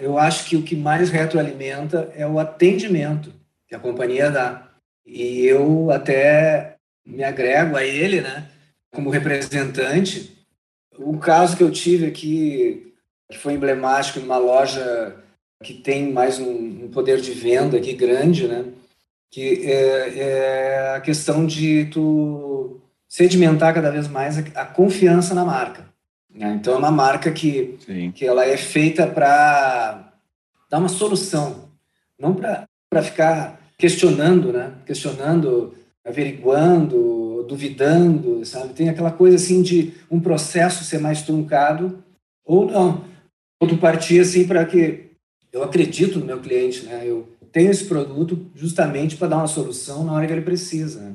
[0.00, 3.32] eu acho que o que mais retroalimenta é o atendimento
[3.66, 4.68] que a companhia dá.
[5.04, 8.48] E eu até me agrego a ele, né,
[8.92, 10.36] como representante.
[10.98, 12.92] O caso que eu tive aqui,
[13.30, 15.16] que foi emblemático numa loja
[15.62, 18.64] que tem mais um, um poder de venda aqui grande, né,
[19.30, 25.44] que é, é, a questão de tu sedimentar cada vez mais a, a confiança na
[25.44, 25.86] marca.
[26.32, 26.56] Né?
[26.58, 27.78] Então, é uma marca que,
[28.14, 30.12] que ela é feita para
[30.70, 31.70] dar uma solução,
[32.18, 34.72] não para ficar questionando, né?
[34.84, 38.74] questionando, averiguando, duvidando, sabe?
[38.74, 42.02] Tem aquela coisa assim de um processo ser mais truncado
[42.44, 43.04] ou não.
[43.60, 45.08] Ou tu partir assim para que
[45.52, 47.02] eu acredito no meu cliente, né?
[47.04, 51.00] Eu tenho esse produto justamente para dar uma solução na hora que ele precisa.
[51.00, 51.14] Né?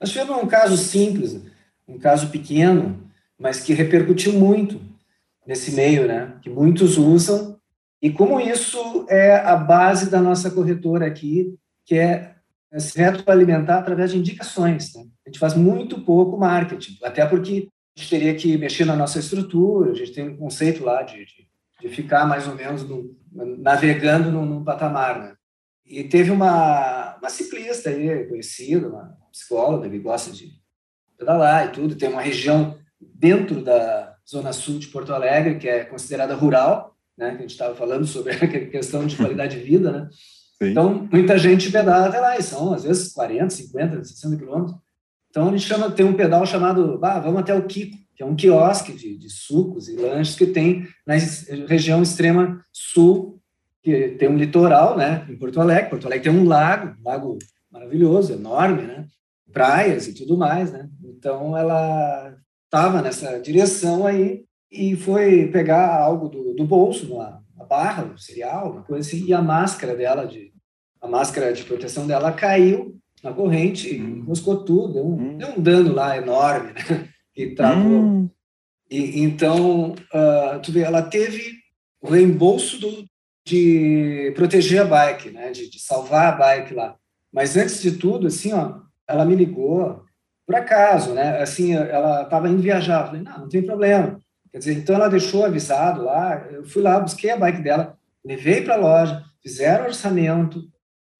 [0.00, 1.40] Nós tivemos um caso simples,
[1.86, 3.02] um caso pequeno,
[3.38, 4.80] mas que repercutiu muito
[5.46, 6.34] nesse meio, né?
[6.42, 7.54] Que muitos usam
[8.04, 11.54] e como isso é a base da nossa corretora aqui,
[11.86, 12.34] que é
[12.76, 14.94] se retroalimentar através de indicações.
[14.94, 15.04] Né?
[15.24, 19.18] A gente faz muito pouco marketing, até porque a gente teria que mexer na nossa
[19.18, 21.48] estrutura, a gente tem um conceito lá de, de,
[21.80, 25.18] de ficar mais ou menos no, navegando num, num, patamar.
[25.20, 25.34] Né?
[25.86, 30.52] E teve uma, uma ciclista aí, conhecida, uma psicóloga que gosta de
[31.18, 35.84] pedalar e tudo, tem uma região dentro da zona sul de Porto Alegre, que é
[35.84, 39.92] considerada rural, né, que a gente estava falando sobre a questão de qualidade de vida,
[39.92, 40.08] né?
[40.62, 40.70] Sim.
[40.70, 44.76] Então, muita gente pedala até lá, e são às vezes 40, 50, 60 quilômetros.
[45.28, 48.26] Então, a gente chama, tem um pedal chamado, ah, vamos até o Kiko, que é
[48.26, 51.14] um quiosque de, de sucos e lanches que tem na
[51.66, 53.40] região extrema sul,
[53.84, 55.90] que tem um litoral, né, em Porto Alegre.
[55.90, 57.38] Porto Alegre tem um lago, um lago
[57.70, 59.04] maravilhoso, enorme, né,
[59.52, 60.88] praias e tudo mais, né.
[61.04, 64.42] Então, ela estava nessa direção aí
[64.72, 69.26] e foi pegar algo do, do bolso, uma, uma barra, um cereal, uma coisa assim,
[69.26, 70.50] e a máscara dela, de,
[71.00, 74.18] a máscara de proteção dela caiu na corrente e hum.
[74.18, 75.36] enroscou tudo, deu um, hum.
[75.36, 77.08] deu um dano lá enorme, né?
[77.34, 78.00] Que travou.
[78.00, 78.30] Hum.
[78.88, 81.54] E, então, uh, tu vê, ela teve
[82.00, 83.04] o reembolso do,
[83.44, 85.50] de proteger a bike, né?
[85.50, 86.96] De, de salvar a bike lá.
[87.32, 90.04] Mas antes de tudo, assim, ó, ela me ligou
[90.46, 91.40] por acaso, né?
[91.40, 93.00] Assim, ela estava indo viajar.
[93.00, 94.20] Eu falei, não, não tem problema.
[94.50, 96.46] Quer dizer, então ela deixou avisado lá.
[96.50, 100.62] Eu fui lá, busquei a bike dela, levei para a loja, fizeram orçamento.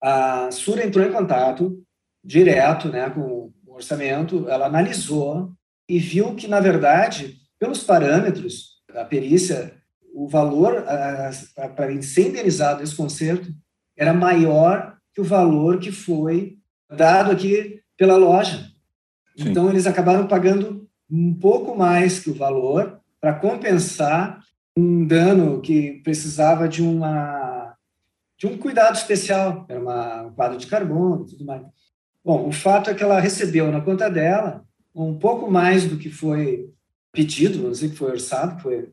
[0.01, 1.83] A Sura entrou em contato
[2.23, 4.47] direto, né, com o orçamento.
[4.49, 5.51] Ela analisou
[5.87, 9.75] e viu que, na verdade, pelos parâmetros da perícia,
[10.15, 10.83] o valor
[11.75, 13.53] para ser indenizado esse conserto
[13.97, 16.57] era maior que o valor que foi
[16.89, 18.71] dado aqui pela loja.
[19.37, 19.49] Sim.
[19.49, 24.39] Então, eles acabaram pagando um pouco mais que o valor para compensar
[24.77, 27.75] um dano que precisava de uma
[28.37, 31.63] de um cuidado especial, era uma, um quadro de carbono e tudo mais.
[32.23, 36.09] Bom, o fato é que ela recebeu na conta dela um pouco mais do que
[36.09, 36.69] foi
[37.13, 38.89] pedido, não sei que foi orçado, foi,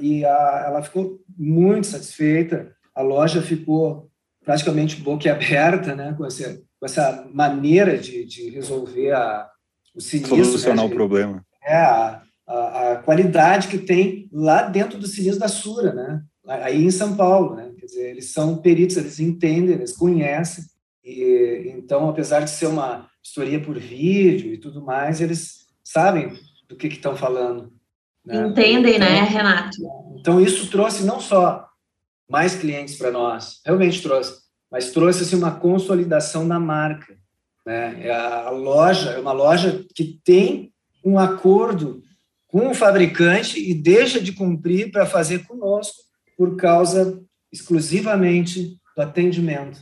[0.00, 4.10] e a, ela ficou muito satisfeita, a loja ficou
[4.44, 9.48] praticamente boquiaberta, né, com essa, com essa maneira de, de resolver a,
[9.94, 10.44] o sinistro.
[10.44, 11.44] Solucionar né, o problema.
[11.64, 16.22] É, a, a, a, qualidade que tem lá dentro do sinistro da Sura, né?
[16.46, 17.72] Aí em São Paulo, né?
[17.76, 20.64] Quer dizer, eles são peritos, eles entendem, eles conhecem.
[21.04, 26.32] E, então, apesar de ser uma história por vídeo e tudo mais, eles sabem
[26.68, 27.72] do que estão falando.
[28.26, 28.48] Né?
[28.48, 29.76] Entendem, né, então, né, Renato?
[30.18, 31.66] Então, isso trouxe não só
[32.28, 34.34] mais clientes para nós, realmente trouxe,
[34.70, 37.16] mas trouxe assim, uma consolidação da marca.
[37.64, 38.06] Né?
[38.06, 40.72] É a loja é uma loja que tem
[41.04, 42.02] um acordo
[42.48, 46.02] com o fabricante e deixa de cumprir para fazer conosco
[46.36, 49.80] por causa exclusivamente do atendimento.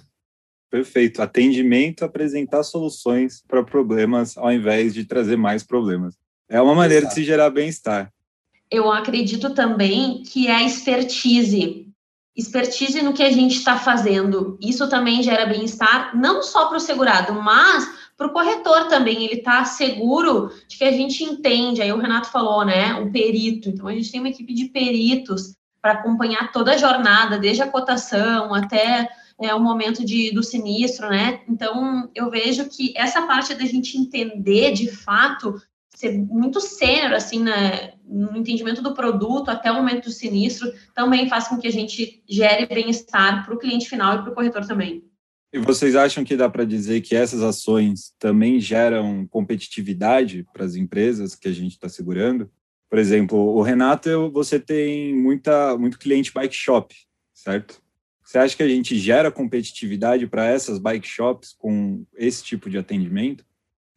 [0.71, 1.23] Perfeito.
[1.23, 6.17] Atendimento, apresentar soluções para problemas ao invés de trazer mais problemas.
[6.49, 7.15] É uma maneira Exato.
[7.15, 8.13] de se gerar bem-estar.
[8.71, 11.85] Eu acredito também que é a expertise
[12.37, 14.59] expertise no que a gente está fazendo.
[14.61, 19.25] Isso também gera bem-estar, não só para o segurado, mas para o corretor também.
[19.25, 21.81] Ele está seguro de que a gente entende.
[21.81, 22.95] Aí o Renato falou, né?
[22.95, 23.69] Um perito.
[23.69, 27.69] Então a gente tem uma equipe de peritos para acompanhar toda a jornada, desde a
[27.69, 29.09] cotação até
[29.41, 31.41] é, o momento de, do sinistro, né?
[31.49, 35.55] Então eu vejo que essa parte da gente entender de fato
[35.95, 41.29] ser muito sênior, assim, né, no entendimento do produto até o momento do sinistro, também
[41.29, 44.67] faz com que a gente gere bem-estar para o cliente final e para o corretor
[44.67, 45.05] também.
[45.53, 50.75] E vocês acham que dá para dizer que essas ações também geram competitividade para as
[50.75, 52.51] empresas que a gente está segurando?
[52.91, 56.95] Por exemplo, o Renato, você tem muita, muito cliente bike shop,
[57.33, 57.81] certo?
[58.25, 62.79] Você acha que a gente gera competitividade para essas bike shops com esse tipo de
[62.79, 63.45] atendimento?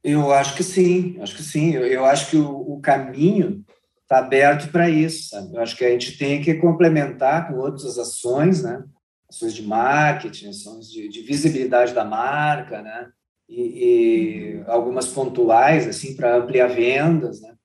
[0.04, 1.74] Eu acho que sim, acho que sim.
[1.74, 3.66] Eu, eu acho que o, o caminho
[4.04, 5.30] está aberto para isso.
[5.30, 5.56] Sabe?
[5.56, 8.84] Eu acho que a gente tem que complementar com outras ações, né?
[9.30, 13.10] Ações de marketing, ações de, de visibilidade da marca, né?
[13.50, 17.56] E, e algumas pontuais assim para ampliar vendas, né?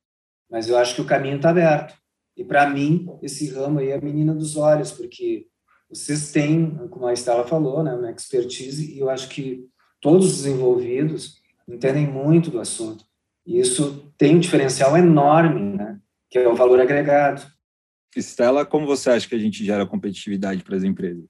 [0.51, 1.95] Mas eu acho que o caminho está aberto.
[2.37, 5.47] E para mim esse ramo aí é a menina dos olhos, porque
[5.89, 9.67] vocês têm, como a Estela falou, né, uma expertise e eu acho que
[10.01, 11.42] todos os envolvidos
[11.75, 13.05] entendem muito do assunto.
[13.47, 15.99] E isso tem um diferencial enorme, né?
[16.31, 17.47] que é o valor agregado.
[18.17, 21.25] Estela, como você acha que a gente gera competitividade para as empresas?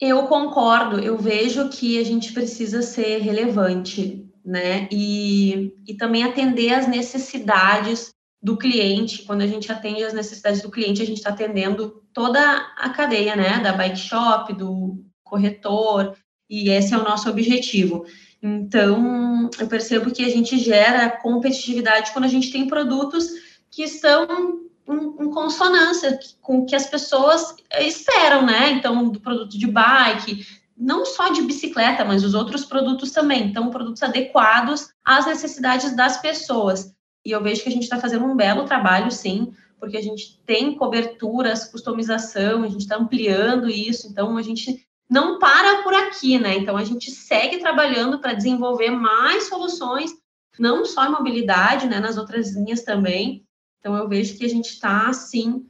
[0.00, 4.88] Eu concordo, eu vejo que a gente precisa ser relevante, né?
[4.90, 8.10] E, e também atender às necessidades
[8.42, 9.22] do cliente.
[9.22, 12.40] Quando a gente atende às necessidades do cliente, a gente está atendendo toda
[12.76, 13.60] a cadeia, né?
[13.60, 16.14] Da bike shop, do corretor,
[16.50, 18.04] e esse é o nosso objetivo.
[18.46, 23.26] Então, eu percebo que a gente gera competitividade quando a gente tem produtos
[23.70, 28.72] que estão em, consonância com o que as pessoas esperam, né?
[28.72, 33.46] Então, do produto de bike, não só de bicicleta, mas os outros produtos também.
[33.46, 36.94] Então, produtos adequados às necessidades das pessoas.
[37.24, 40.38] E eu vejo que a gente está fazendo um belo trabalho, sim, porque a gente
[40.44, 46.38] tem coberturas, customização, a gente está ampliando isso, então a gente não para por aqui,
[46.38, 46.56] né?
[46.56, 50.12] Então a gente segue trabalhando para desenvolver mais soluções,
[50.58, 53.44] não só em mobilidade, né, nas outras linhas também.
[53.78, 55.66] Então eu vejo que a gente está sim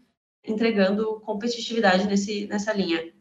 [0.46, 3.12] entregando competitividade nesse, nessa linha.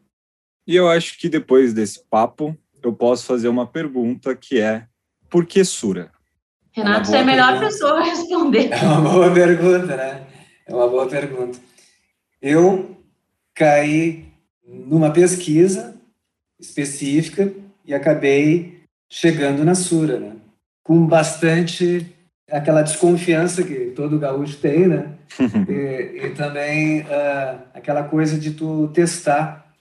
[0.66, 4.86] E eu acho que depois desse papo, eu posso fazer uma pergunta que é:
[5.28, 6.12] por que Sura?
[6.70, 7.66] Renato, você é a melhor pergunta.
[7.66, 8.72] pessoa a responder.
[8.72, 10.26] É uma boa pergunta, né?
[10.66, 11.58] É uma boa pergunta.
[12.40, 12.96] Eu
[13.54, 14.32] caí
[14.66, 15.93] numa pesquisa
[16.58, 17.52] específica
[17.84, 20.36] e acabei chegando na Sura, né?
[20.84, 22.06] Com bastante
[22.50, 25.14] aquela desconfiança que todo gaúcho tem, né?
[25.68, 29.72] e, e, também uh, aquela coisa de tu testar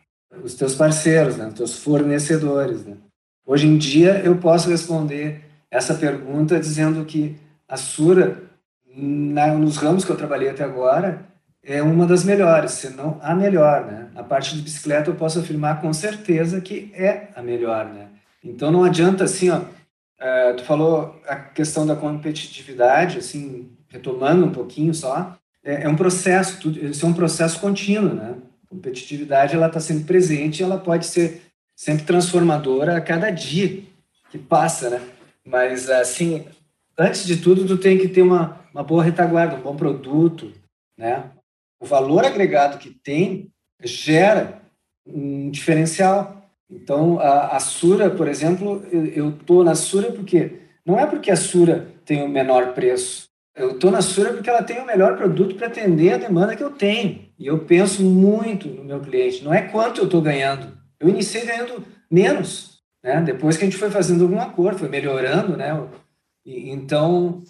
[0.43, 1.47] os teus parceiros, né?
[1.47, 2.97] Os teus fornecedores, né?
[3.45, 7.35] Hoje em dia eu posso responder essa pergunta dizendo que
[7.67, 8.41] a Sura,
[8.95, 11.25] na, nos ramos que eu trabalhei até agora,
[11.63, 14.09] é uma das melhores, se não a melhor, né?
[14.15, 18.09] A parte de bicicleta eu posso afirmar com certeza que é a melhor, né?
[18.43, 24.51] Então não adianta assim, ó, uh, tu falou a questão da competitividade, assim, retomando um
[24.51, 28.35] pouquinho só, é, é um processo, tudo, isso é um processo contínuo, né?
[28.65, 31.41] A competitividade ela está sempre presente, ela pode ser
[31.75, 33.83] sempre transformadora a cada dia
[34.29, 35.01] que passa, né?
[35.45, 36.45] Mas assim,
[36.97, 40.51] antes de tudo, tu tem que ter uma, uma boa retaguarda, um bom produto,
[40.97, 41.23] né?
[41.83, 43.51] O valor agregado que tem
[43.83, 44.61] gera
[45.05, 46.49] um diferencial.
[46.71, 51.35] Então, a, a Sura, por exemplo, eu estou na Sura porque não é porque a
[51.35, 53.27] Sura tem o menor preço.
[53.53, 56.63] Eu estou na Sura porque ela tem o melhor produto para atender a demanda que
[56.63, 57.27] eu tenho.
[57.37, 59.43] E eu penso muito no meu cliente.
[59.43, 60.77] Não é quanto eu estou ganhando.
[61.01, 63.21] Eu iniciei ganhando menos, né?
[63.21, 65.85] Depois que a gente foi fazendo algum acordo, foi melhorando, né?
[66.45, 67.43] Então,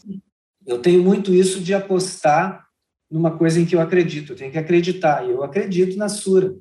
[0.66, 2.63] eu tenho muito isso de apostar
[3.14, 6.56] numa coisa em que eu acredito, eu tenho que acreditar, e eu acredito na Sura.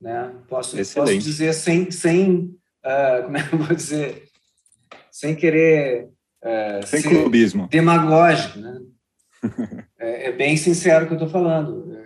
[0.00, 0.34] Né?
[0.48, 4.24] Posso, posso dizer sem, sem uh, como é que eu vou dizer,
[5.12, 6.08] sem querer
[6.42, 7.68] uh, sem clubismo.
[7.68, 8.58] demagógico.
[8.58, 8.80] Né?
[10.00, 11.96] é, é, bem sincero o que eu estou falando.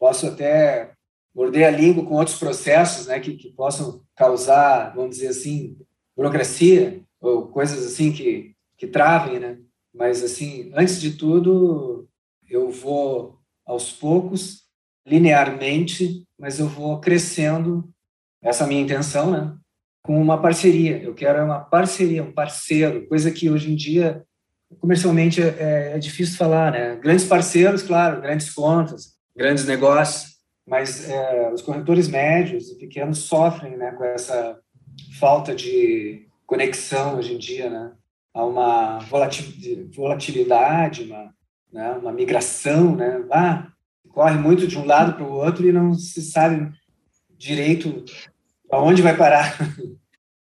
[0.00, 0.90] Posso até
[1.32, 5.78] morder a língua com outros processos né, que, que possam causar, vamos dizer assim,
[6.16, 9.58] burocracia ou coisas assim que, que travem, né?
[9.94, 12.08] Mas, assim, antes de tudo,
[12.48, 14.62] eu vou aos poucos,
[15.06, 17.88] linearmente, mas eu vou crescendo.
[18.42, 19.54] Essa é minha intenção, né?
[20.02, 21.02] Com uma parceria.
[21.02, 24.24] Eu quero uma parceria, um parceiro, coisa que hoje em dia
[24.80, 26.96] comercialmente é, é difícil falar, né?
[26.96, 33.76] Grandes parceiros, claro, grandes contas, grandes negócios, mas é, os corretores médios e pequenos sofrem,
[33.76, 34.58] né, com essa
[35.18, 37.92] falta de conexão hoje em dia, né?
[38.34, 38.98] Há uma
[39.94, 41.32] volatilidade, uma
[41.72, 41.92] né?
[41.92, 43.24] uma migração, né?
[44.10, 46.72] Corre muito de um lado para o outro e não se sabe
[47.36, 48.04] direito
[48.70, 49.56] aonde vai parar.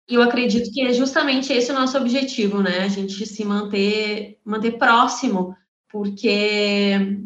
[0.07, 2.79] Eu acredito que é justamente esse o nosso objetivo, né?
[2.79, 5.55] A gente se manter, manter próximo,
[5.89, 7.17] porque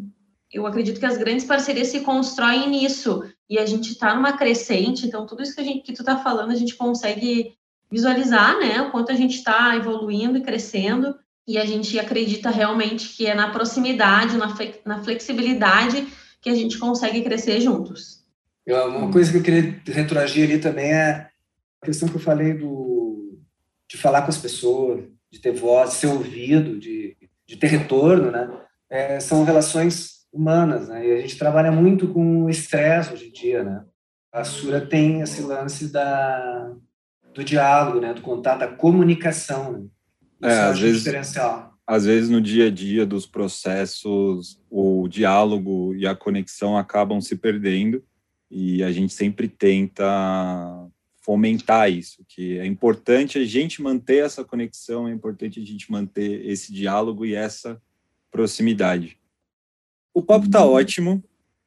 [0.52, 5.04] eu acredito que as grandes parcerias se constroem nisso e a gente está numa crescente,
[5.04, 7.54] então tudo isso que, a gente, que tu está falando a gente consegue
[7.90, 8.80] visualizar, né?
[8.82, 11.14] O quanto a gente está evoluindo e crescendo
[11.46, 14.52] e a gente acredita realmente que é na proximidade, na,
[14.84, 16.06] na flexibilidade
[16.40, 18.24] que a gente consegue crescer juntos.
[18.66, 21.30] Uma coisa que eu queria retroagir ali também é
[21.80, 23.38] a questão que eu falei do,
[23.88, 27.16] de falar com as pessoas, de ter voz, ser ouvido, de,
[27.46, 28.48] de ter retorno, né?
[28.90, 31.06] É, são relações humanas, né?
[31.06, 33.84] E a gente trabalha muito com estresse hoje em dia, né?
[34.32, 36.72] A Sura tem esse lance da,
[37.32, 38.12] do diálogo, né?
[38.12, 39.86] Do contato, da comunicação, né?
[40.42, 41.74] É, às vezes, diferencial.
[41.86, 47.36] Às vezes no dia a dia dos processos, o diálogo e a conexão acabam se
[47.36, 48.02] perdendo
[48.50, 50.04] e a gente sempre tenta
[51.26, 56.46] fomentar isso, que é importante a gente manter essa conexão, é importante a gente manter
[56.46, 57.82] esse diálogo e essa
[58.30, 59.18] proximidade.
[60.14, 61.22] O papo está ótimo,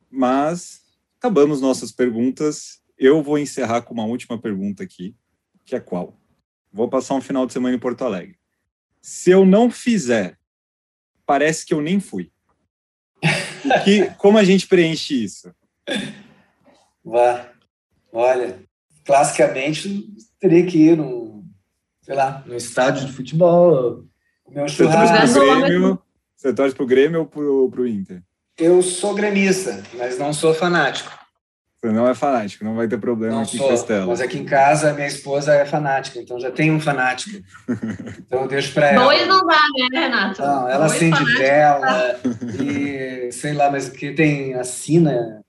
[0.09, 0.81] mas
[1.17, 2.81] acabamos nossas perguntas.
[2.97, 5.13] Eu vou encerrar com uma última pergunta aqui,
[5.65, 6.17] que é qual?
[6.71, 8.38] Vou passar um final de semana em Porto Alegre.
[9.01, 10.37] Se eu não fizer,
[11.25, 12.31] parece que eu nem fui.
[13.83, 15.53] Que, como a gente preenche isso?
[17.03, 17.51] Vá.
[18.11, 18.63] Olha,
[19.05, 20.07] classicamente
[20.39, 21.43] teria que ir no,
[22.01, 24.05] sei lá, no estádio de futebol,
[24.43, 26.01] comer um churrasco.
[26.35, 28.23] Você torce pro Grêmio ou pro, pro Inter?
[28.57, 31.18] Eu sou gremista, mas não sou fanático.
[31.81, 34.07] Você não é fanático, não vai ter problema não aqui sou, em Castelo.
[34.07, 37.39] Mas aqui em casa, minha esposa é fanática, então já tem um fanático.
[38.29, 39.05] Então eu deixo para ela.
[39.05, 39.59] Dois não dá,
[39.91, 40.41] né, Renato?
[40.41, 42.19] Não, ela Dois acende vela
[42.61, 45.43] e sei lá, mas que tem assina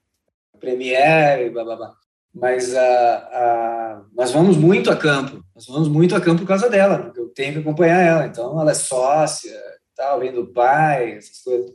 [0.58, 1.94] Premiere, blá blá blá.
[2.34, 6.70] Mas a, a, nós vamos muito a campo, nós vamos muito a campo por causa
[6.70, 8.26] dela, porque eu tenho que acompanhar ela.
[8.26, 9.52] Então ela é sócia,
[9.96, 11.70] tal, vem do pai, essas coisas.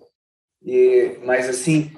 [0.66, 1.96] E, mas, assim,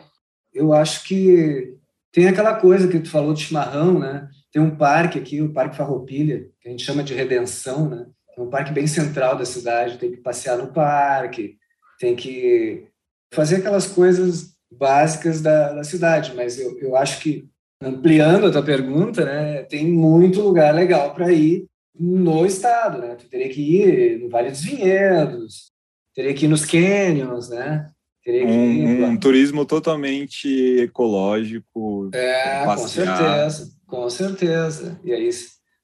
[0.54, 1.77] eu acho que
[2.18, 4.28] tem aquela coisa que tu falou de chimarrão, né?
[4.52, 8.08] Tem um parque aqui, o Parque Farroupilha, que a gente chama de Redenção, né?
[8.36, 11.58] É um parque bem central da cidade, tem que passear no parque,
[12.00, 12.88] tem que
[13.32, 17.48] fazer aquelas coisas básicas da, da cidade, mas eu, eu acho que,
[17.80, 23.14] ampliando a tua pergunta, né, tem muito lugar legal para ir no estado, né?
[23.14, 25.72] Tu teria que ir no Vale dos Vinhedos,
[26.16, 27.88] teria que ir nos canyons, né?
[28.28, 30.50] Um, um, turismo totalmente
[30.80, 32.10] ecológico.
[32.14, 35.00] É, com certeza, com certeza.
[35.04, 35.30] E aí,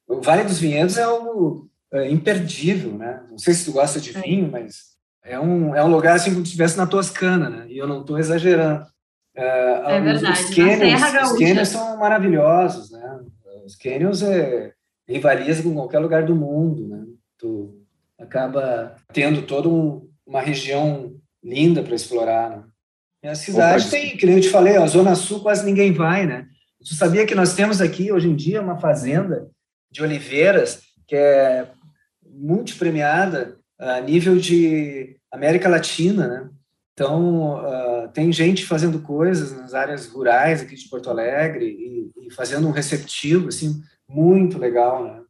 [0.08, 3.24] o Vale dos Vinhedos é algo é, imperdível, né?
[3.30, 4.22] Não sei se tu gosta de é.
[4.22, 7.66] vinho, mas é um, é um lugar assim como se estivesse na Toscana, né?
[7.70, 8.86] E eu não estou exagerando.
[9.36, 10.44] É, é verdade.
[10.44, 13.20] Os canyons, os canyons são maravilhosos, né?
[13.66, 14.74] Os canyons é,
[15.08, 17.06] rivalizam com qualquer lugar do mundo, né?
[17.38, 17.74] Tu
[18.20, 22.50] acaba tendo toda um, uma região linda para explorar.
[22.50, 22.64] Né?
[23.24, 25.94] E a cidade Opa, tem, que nem eu te falei, a Zona Sul quase ninguém
[25.94, 26.48] vai, né?
[26.82, 29.50] Você sabia que nós temos aqui, hoje em dia, uma fazenda
[29.90, 31.70] de oliveiras que é
[32.26, 36.50] multipremiada a nível de América Latina, né?
[36.94, 42.32] Então, uh, tem gente fazendo coisas nas áreas rurais aqui de Porto Alegre e, e
[42.32, 45.22] fazendo um receptivo, assim, muito legal, né?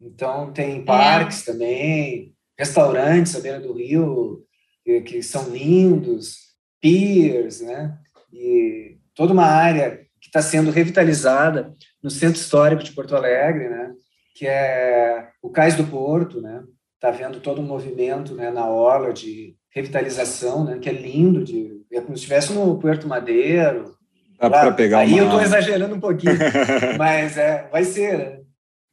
[0.00, 0.82] Então, tem é.
[0.82, 1.52] parques é.
[1.52, 4.44] também, restaurantes à beira do rio,
[4.84, 6.36] que, que são lindos,
[6.80, 7.96] piers, né?
[8.32, 11.72] E toda uma área que está sendo revitalizada
[12.02, 13.92] no centro histórico de Porto Alegre, né?
[14.34, 16.62] Que é o Cais do Porto, né?
[16.94, 18.50] Está vendo todo um movimento, né?
[18.50, 20.78] Na orla de revitalização, né?
[20.78, 23.94] Que é lindo, de é como se estivesse no Puerto Madeiro.
[24.38, 25.20] Dá para pegar Aí uma...
[25.20, 26.36] eu estou exagerando um pouquinho,
[26.98, 28.40] mas é, vai ser, né?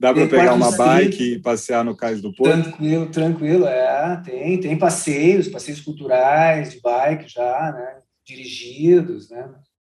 [0.01, 2.51] Dá para pegar uma bike e passear no Cais do Porto?
[2.51, 4.19] Tranquilo, tranquilo, é.
[4.25, 7.99] Tem, tem passeios, passeios culturais de bike já, né?
[8.25, 9.47] Dirigidos, né?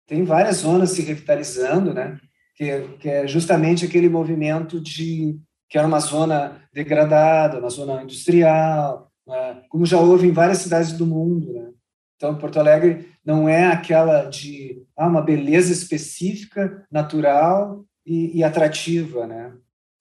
[0.07, 2.17] Tem várias zonas se revitalizando, né?
[2.55, 5.37] Que, que é justamente aquele movimento de
[5.69, 9.61] que era uma zona degradada, uma zona industrial, né?
[9.67, 11.69] como já houve em várias cidades do mundo, né?
[12.15, 19.27] Então, Porto Alegre não é aquela de ah, uma beleza específica, natural e, e atrativa,
[19.27, 19.51] né?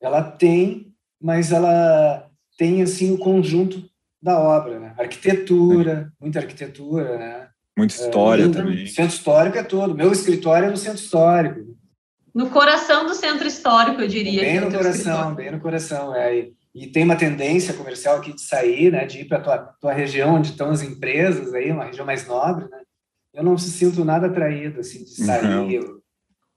[0.00, 2.28] Ela tem, mas ela
[2.58, 3.84] tem assim o conjunto
[4.22, 4.94] da obra, né?
[4.98, 7.48] Arquitetura, muita arquitetura, né?
[7.76, 8.86] Muita história é, também.
[8.86, 9.94] Centro histórico é todo.
[9.94, 11.76] Meu escritório é no centro histórico.
[12.34, 14.40] No coração do centro histórico, eu diria.
[14.40, 16.14] Bem no coração, bem no coração.
[16.14, 16.38] É.
[16.38, 19.04] E, e, tem uma tendência comercial aqui de sair, né?
[19.04, 22.26] De ir para a tua, tua região onde estão as empresas aí, uma região mais
[22.26, 22.80] nobre, né?
[23.32, 25.80] Eu não se sinto nada atraído, assim, de sair.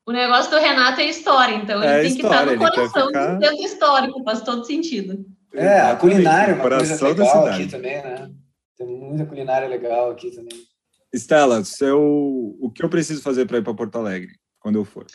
[0.10, 3.07] O negócio do Renato é história, então ele é tem história, que estar no coração
[3.10, 3.36] ficar...
[3.36, 5.24] do centro histórico, faz todo sentido.
[5.53, 8.32] É, a culinária é uma coisa legal aqui também, né?
[8.76, 10.57] Tem muita culinária legal aqui também.
[11.14, 12.01] Estela, seu,
[12.60, 15.05] o que eu preciso fazer para ir para Porto Alegre quando eu for?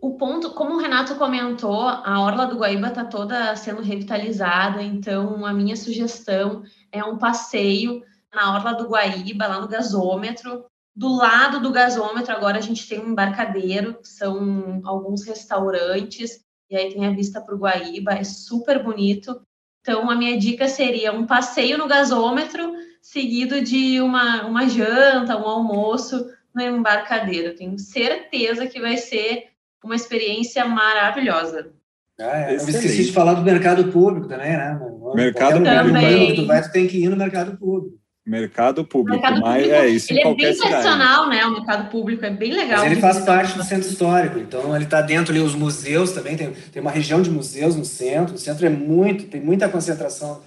[0.00, 5.44] O ponto, como o Renato comentou, a orla do Guaíba está toda sendo revitalizada, então
[5.44, 6.62] a minha sugestão
[6.92, 8.00] é um passeio
[8.32, 13.00] na orla do Guaíba, lá no gasômetro, Do lado do gasômetro, agora a gente tem
[13.00, 18.82] um embarcadeiro, são alguns restaurantes, e aí tem a vista para o Guaíba, é super
[18.82, 19.40] bonito.
[19.80, 25.48] Então, a minha dica seria um passeio no gasômetro, seguido de uma, uma janta, um
[25.48, 27.54] almoço no embarcadeiro.
[27.54, 29.48] Tenho certeza que vai ser
[29.82, 31.72] uma experiência maravilhosa.
[32.18, 32.52] Ah, é.
[32.52, 34.78] Eu esqueci de falar do mercado público também, né?
[35.14, 36.34] Mercado público.
[36.36, 37.98] Tu vai, tu tem que ir no mercado público.
[38.26, 40.12] Mercado público, mercado mas público, é isso.
[40.12, 41.44] Ele é bem tradicional, né?
[41.46, 42.80] O mercado público é bem legal.
[42.80, 46.36] Mas ele faz parte do centro histórico, então ele está dentro ali os museus também.
[46.36, 48.34] Tem, tem uma região de museus no centro.
[48.34, 50.42] O centro é muito, tem muita concentração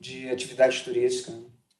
[0.00, 1.32] de atividade turística.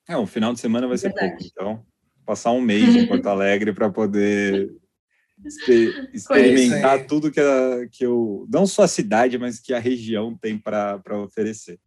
[0.08, 1.30] É, um final de semana vai ser Verdade.
[1.30, 1.86] pouco, então
[2.24, 4.70] passar um mês em Porto Alegre para poder
[6.12, 10.58] experimentar tudo que, a, que eu, não só a cidade, mas que a região tem
[10.58, 11.78] para oferecer.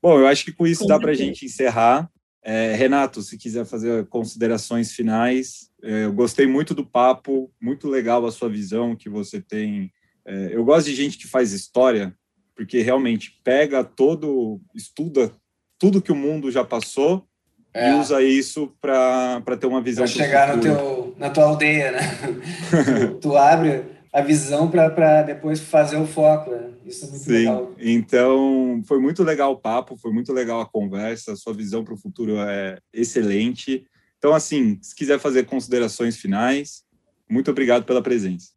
[0.00, 2.08] Bom, eu acho que com isso dá para a gente encerrar.
[2.50, 8.24] É, Renato, se quiser fazer considerações finais, é, eu gostei muito do papo, muito legal
[8.24, 9.92] a sua visão que você tem.
[10.26, 12.14] É, eu gosto de gente que faz história,
[12.56, 15.30] porque realmente pega todo, estuda
[15.78, 17.28] tudo que o mundo já passou
[17.74, 17.90] é.
[17.90, 20.06] e usa isso para ter uma visão.
[20.06, 22.00] Para chegar no teu, na tua aldeia, né?
[23.20, 23.84] tu, tu abre
[24.18, 26.50] a visão para depois fazer o foco.
[26.50, 26.70] Né?
[26.84, 27.30] Isso é muito Sim.
[27.30, 27.74] legal.
[27.78, 31.94] Então, foi muito legal o papo, foi muito legal a conversa, a sua visão para
[31.94, 33.84] o futuro é excelente.
[34.18, 36.82] Então, assim, se quiser fazer considerações finais,
[37.28, 38.48] muito obrigado pela presença.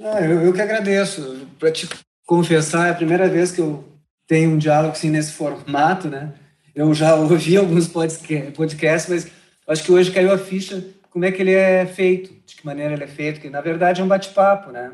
[0.00, 1.46] Ah, eu, eu que agradeço.
[1.58, 1.88] Para te
[2.24, 3.84] confessar, é a primeira vez que eu
[4.26, 6.34] tenho um diálogo assim nesse formato, né?
[6.74, 9.26] Eu já ouvi alguns podcasts, mas
[9.66, 10.84] acho que hoje caiu a ficha
[11.18, 14.00] como é que ele é feito, de que maneira ele é feito, que na verdade
[14.00, 14.92] é um bate-papo, né?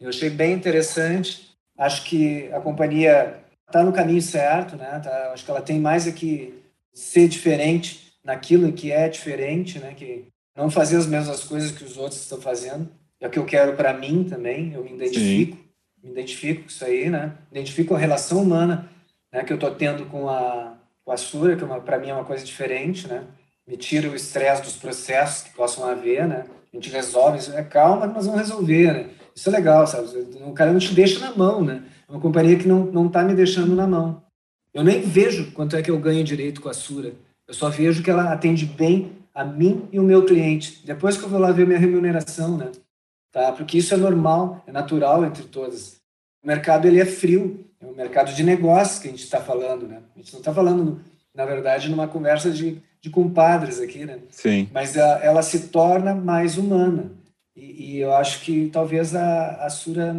[0.00, 1.54] Eu achei bem interessante.
[1.76, 4.98] Acho que a companhia está no caminho certo, né?
[5.04, 6.54] Tá, acho que ela tem mais aqui
[6.90, 9.92] ser diferente naquilo que é diferente, né?
[9.94, 12.88] Que não fazer as mesmas coisas que os outros estão fazendo.
[13.20, 14.72] É o que eu quero para mim também.
[14.72, 15.64] Eu me identifico, Sim.
[16.02, 17.34] me identifico com isso aí, né?
[17.50, 18.88] Identifico a relação humana,
[19.30, 19.44] né?
[19.44, 22.24] Que eu estou tendo com a com a Sura, que é para mim é uma
[22.24, 23.24] coisa diferente, né?
[23.68, 26.46] Me tira o estresse dos processos que possam haver, né?
[26.72, 29.10] A gente resolve é calma, nós vamos resolver, né?
[29.34, 30.08] Isso é legal, sabe?
[30.46, 31.84] O cara não te deixa na mão, né?
[32.08, 34.22] É uma companhia que não não tá me deixando na mão.
[34.72, 37.12] Eu nem vejo quanto é que eu ganho direito com a Sura.
[37.46, 40.82] Eu só vejo que ela atende bem a mim e o meu cliente.
[40.86, 42.72] Depois que eu vou lá ver minha remuneração, né?
[43.30, 43.52] Tá?
[43.52, 46.00] Porque isso é normal, é natural entre todas.
[46.42, 49.86] O mercado ele é frio, é um mercado de negócios que a gente está falando,
[49.86, 50.00] né?
[50.16, 51.00] A gente não está falando,
[51.34, 54.18] na verdade, numa conversa de, de compadres aqui, né?
[54.30, 54.68] Sim.
[54.72, 57.12] Mas a, ela se torna mais humana.
[57.54, 60.16] E, e, eu acho que talvez a, a Sura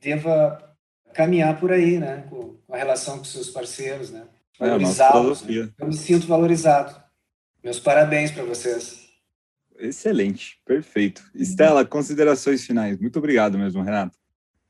[0.00, 0.74] deva
[1.12, 2.24] caminhar por aí, né?
[2.28, 4.24] Com, com a relação com seus parceiros, né?
[4.60, 5.42] É, Valorizá-los.
[5.42, 5.68] É, né?
[5.78, 6.94] Eu me sinto valorizado.
[7.62, 9.08] Meus parabéns para vocês.
[9.78, 11.22] Excelente, perfeito.
[11.34, 12.98] Estela, considerações finais.
[12.98, 14.16] Muito obrigado mesmo, Renato.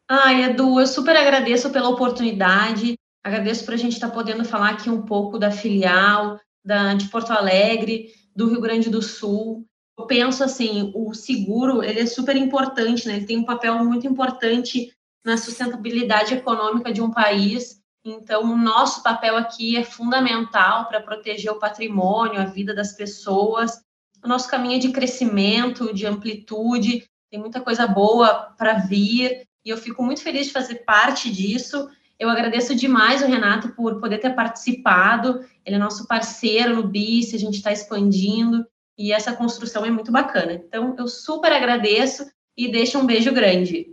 [0.09, 4.70] Ai, Edu, eu super agradeço pela oportunidade, agradeço para a gente estar tá podendo falar
[4.70, 6.39] aqui um pouco da filial,
[6.69, 9.64] da, de Porto Alegre, do Rio Grande do Sul.
[9.99, 13.16] Eu penso assim, o seguro, ele é super importante, né?
[13.16, 14.93] Ele tem um papel muito importante
[15.25, 17.81] na sustentabilidade econômica de um país.
[18.05, 23.83] Então, o nosso papel aqui é fundamental para proteger o patrimônio, a vida das pessoas.
[24.23, 29.71] O nosso caminho é de crescimento, de amplitude, tem muita coisa boa para vir e
[29.71, 31.89] eu fico muito feliz de fazer parte disso.
[32.19, 35.41] Eu agradeço demais o Renato por poder ter participado.
[35.64, 38.66] Ele é nosso parceiro no BIS, a gente está expandindo
[38.99, 40.55] e essa construção é muito bacana.
[40.55, 43.87] Então, eu super agradeço e deixo um beijo grande.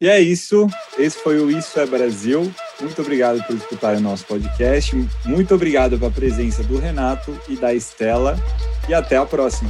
[0.00, 0.68] E é isso.
[0.96, 2.52] Esse foi o Isso é Brasil.
[2.80, 4.94] Muito obrigado por escutar o nosso podcast.
[5.24, 8.36] Muito obrigado pela presença do Renato e da Estela.
[8.88, 9.68] E até a próxima.